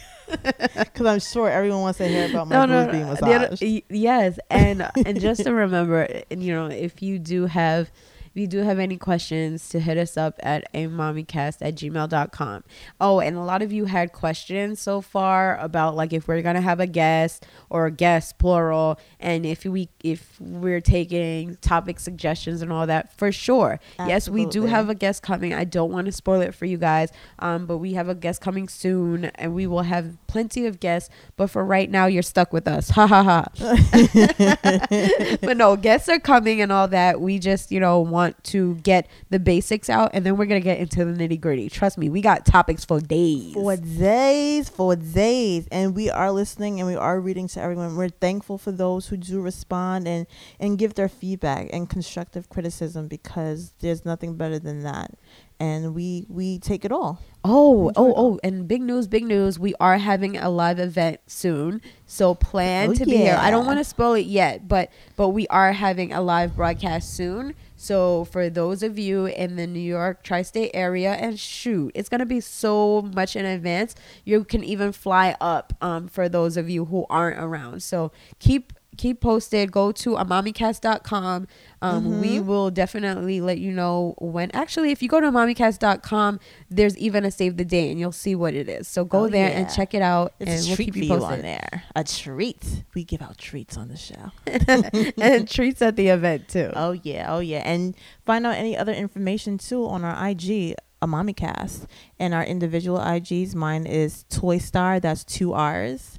Because 0.77 1.07
I'm 1.07 1.19
sure 1.19 1.49
everyone 1.49 1.81
wants 1.81 1.97
to 1.97 2.07
hear 2.07 2.29
about 2.29 2.47
my 2.47 2.67
boobs 2.67 2.91
being 2.91 3.05
the 3.07 3.35
other- 3.35 3.49
massaged. 3.49 3.83
yes, 3.89 4.37
and 4.51 4.87
and 5.03 5.19
just 5.19 5.43
to 5.43 5.51
remember, 5.65 6.07
and 6.29 6.43
you 6.43 6.53
know, 6.53 6.67
if 6.67 7.01
you 7.01 7.17
do 7.17 7.47
have 7.47 7.89
if 8.33 8.39
you 8.39 8.47
do 8.47 8.59
have 8.59 8.79
any 8.79 8.97
questions 8.97 9.69
to 9.69 9.79
hit 9.79 9.97
us 9.97 10.17
up 10.17 10.39
at 10.43 10.65
a 10.73 10.87
mommycast 10.87 11.57
at 11.61 11.75
gmail.com. 11.75 12.63
Oh, 13.01 13.19
and 13.19 13.35
a 13.35 13.41
lot 13.41 13.61
of 13.61 13.71
you 13.71 13.85
had 13.85 14.13
questions 14.13 14.79
so 14.79 15.01
far 15.01 15.57
about 15.57 15.95
like 15.95 16.13
if 16.13 16.27
we're 16.27 16.41
gonna 16.41 16.61
have 16.61 16.79
a 16.79 16.87
guest 16.87 17.45
or 17.69 17.87
a 17.87 17.91
guest 17.91 18.37
plural 18.37 18.99
and 19.19 19.45
if 19.45 19.65
we 19.65 19.89
if 20.03 20.39
we're 20.39 20.81
taking 20.81 21.55
topic 21.57 21.99
suggestions 21.99 22.61
and 22.61 22.71
all 22.71 22.85
that 22.85 23.11
for 23.17 23.31
sure. 23.31 23.79
Yes, 23.99 24.29
we 24.29 24.45
do 24.45 24.63
have 24.65 24.89
a 24.89 24.95
guest 24.95 25.23
coming. 25.23 25.53
I 25.53 25.63
don't 25.63 25.91
want 25.91 26.05
to 26.05 26.11
spoil 26.11 26.41
it 26.41 26.53
for 26.53 26.65
you 26.65 26.77
guys. 26.77 27.11
Um, 27.39 27.65
but 27.65 27.77
we 27.77 27.93
have 27.93 28.09
a 28.09 28.15
guest 28.15 28.41
coming 28.41 28.67
soon 28.67 29.25
and 29.25 29.53
we 29.53 29.67
will 29.67 29.83
have 29.83 30.17
plenty 30.29 30.65
of 30.67 30.79
guests. 30.79 31.09
But 31.35 31.47
for 31.49 31.65
right 31.65 31.89
now 31.89 32.05
you're 32.05 32.23
stuck 32.23 32.53
with 32.53 32.67
us. 32.67 32.91
Ha 32.91 33.07
ha 33.07 33.23
ha. 33.23 33.45
but 35.41 35.57
no, 35.57 35.75
guests 35.75 36.07
are 36.07 36.19
coming 36.19 36.61
and 36.61 36.71
all 36.71 36.87
that. 36.89 37.19
We 37.19 37.39
just, 37.39 37.71
you 37.71 37.79
know, 37.79 37.99
want 37.99 38.41
to 38.45 38.75
get 38.75 39.07
the 39.29 39.39
basics 39.39 39.89
out 39.89 40.11
and 40.13 40.25
then 40.25 40.37
we're 40.37 40.45
gonna 40.45 40.59
get 40.59 40.77
into 40.79 41.03
the 41.03 41.11
nitty 41.11 41.41
gritty. 41.41 41.69
Trust 41.69 41.97
me, 41.97 42.09
we 42.09 42.21
got 42.21 42.45
topics 42.45 42.85
for 42.85 42.99
days. 42.99 43.53
For 43.53 43.75
days, 43.75 44.69
for 44.69 44.95
days. 44.95 45.67
And 45.71 45.95
we 45.95 46.09
are 46.09 46.31
listening 46.31 46.79
and 46.79 46.87
we 46.87 46.95
are 46.95 47.19
reading 47.19 47.47
to 47.49 47.61
everyone. 47.61 47.95
We're 47.95 48.09
thankful 48.09 48.57
for 48.57 48.71
those 48.71 49.07
who 49.07 49.17
do 49.17 49.41
respond 49.41 50.07
and, 50.07 50.27
and 50.59 50.77
give 50.77 50.93
their 50.93 51.09
feedback 51.09 51.69
and 51.73 51.89
constructive 51.89 52.49
criticism 52.49 53.07
because 53.07 53.73
there's 53.79 54.05
nothing 54.05 54.35
better 54.35 54.59
than 54.59 54.83
that. 54.83 55.11
And 55.59 55.93
we 55.93 56.25
we 56.29 56.57
take 56.59 56.85
it 56.85 56.91
all. 56.91 57.21
Oh, 57.43 57.91
oh, 57.95 58.13
oh, 58.17 58.39
and 58.43 58.67
big 58.67 58.81
news, 58.81 59.07
big 59.07 59.23
news. 59.23 59.57
We 59.57 59.73
are 59.79 59.97
having 59.97 60.35
a 60.37 60.49
live 60.49 60.77
event 60.77 61.21
soon. 61.27 61.81
So 62.05 62.35
plan 62.35 62.89
Oh, 62.89 62.93
to 62.95 63.05
be 63.05 63.15
here. 63.17 63.37
I 63.39 63.49
don't 63.49 63.65
want 63.65 63.79
to 63.79 63.83
spoil 63.85 64.13
it 64.13 64.25
yet, 64.25 64.67
but 64.67 64.89
but 65.15 65.29
we 65.29 65.47
are 65.47 65.71
having 65.71 66.11
a 66.13 66.21
live 66.21 66.55
broadcast 66.55 67.13
soon. 67.13 67.55
So 67.77 68.25
for 68.25 68.49
those 68.49 68.83
of 68.83 68.99
you 68.99 69.25
in 69.25 69.55
the 69.55 69.67
New 69.67 69.79
York 69.79 70.21
tri-state 70.23 70.71
area 70.73 71.13
and 71.13 71.39
shoot, 71.39 71.91
it's 71.95 72.09
going 72.09 72.19
to 72.19 72.25
be 72.25 72.41
so 72.41 73.01
much 73.13 73.37
in 73.37 73.45
advance. 73.45 73.95
You 74.25 74.43
can 74.43 74.63
even 74.63 74.91
fly 74.91 75.35
up 75.39 75.73
um 75.81 76.07
for 76.09 76.27
those 76.29 76.57
of 76.57 76.69
you 76.69 76.85
who 76.85 77.05
aren't 77.09 77.39
around. 77.39 77.83
So 77.83 78.11
keep 78.39 78.73
keep 79.03 79.17
posted 79.21 79.71
go 79.71 79.91
to 80.03 80.09
amommycast.com 80.15 81.47
um, 81.81 82.19
we 82.21 82.39
will 82.39 82.69
definitely 82.69 83.39
let 83.39 83.57
you 83.57 83.71
know 83.71 84.13
when 84.19 84.51
actually 84.53 84.91
if 84.91 85.01
you 85.01 85.07
go 85.07 85.19
to 85.21 85.27
amommycast.com 85.27 86.39
there's 86.69 86.97
even 86.97 87.23
a 87.23 87.31
save 87.31 87.55
the 87.57 87.63
date 87.65 87.89
and 87.91 87.99
you'll 87.99 88.11
see 88.11 88.35
what 88.35 88.53
it 88.53 88.67
is 88.67 88.87
so 88.87 89.05
go 89.05 89.19
Oh, 89.25 89.27
there 89.29 89.49
yeah. 89.49 89.59
and 89.59 89.69
check 89.69 89.93
it 89.93 90.01
out 90.01 90.33
It's 90.39 90.49
and 90.51 90.59
a 90.59 90.67
we'll 90.67 90.75
treat 90.75 90.85
keep 90.93 90.95
you 90.97 91.03
you 91.03 91.13
on 91.13 91.19
posted 91.21 91.45
there. 91.45 91.83
A 91.95 92.03
treat. 92.03 92.83
We 92.93 93.03
give 93.03 93.21
out 93.21 93.37
treats 93.37 93.75
on 93.77 93.87
the 93.87 93.97
show. 93.97 94.31
and 95.21 95.47
treats 95.49 95.81
at 95.81 95.95
the 95.95 96.07
event 96.09 96.47
too 96.49 96.71
Oh 96.75 96.91
yeah, 96.91 97.33
oh 97.33 97.39
yeah, 97.39 97.59
and 97.65 97.95
find 98.25 98.45
out 98.45 98.55
any 98.55 98.75
other 98.77 98.93
information 98.93 99.57
too 99.57 99.85
on 99.87 100.03
our 100.03 100.29
IG, 100.29 100.75
a 101.01 101.07
mommy 101.07 101.33
cast, 101.33 101.87
and 102.19 102.33
our 102.33 102.43
individual 102.43 102.99
IGs. 102.99 103.55
Mine 103.55 103.85
is 103.85 104.25
Toy 104.29 104.57
Star. 104.57 104.99
That's 104.99 105.23
two 105.23 105.53
R's. 105.53 106.18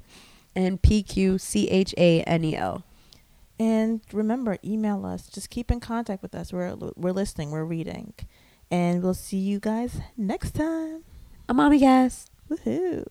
And 0.55 0.81
p-q-c-h-a-n-e-l 0.81 2.83
And 3.59 4.01
remember, 4.11 4.57
email 4.65 5.05
us. 5.05 5.27
Just 5.27 5.49
keep 5.49 5.71
in 5.71 5.79
contact 5.79 6.21
with 6.21 6.35
us. 6.35 6.51
We're 6.51 6.75
we're 6.95 7.13
listening. 7.13 7.51
We're 7.51 7.63
reading, 7.63 8.13
and 8.69 9.01
we'll 9.01 9.13
see 9.13 9.37
you 9.37 9.59
guys 9.59 10.01
next 10.17 10.55
time. 10.55 11.03
I'm 11.47 11.57
Mommy 11.57 11.79
amommycast 11.79 12.25
Woohoo! 12.49 13.05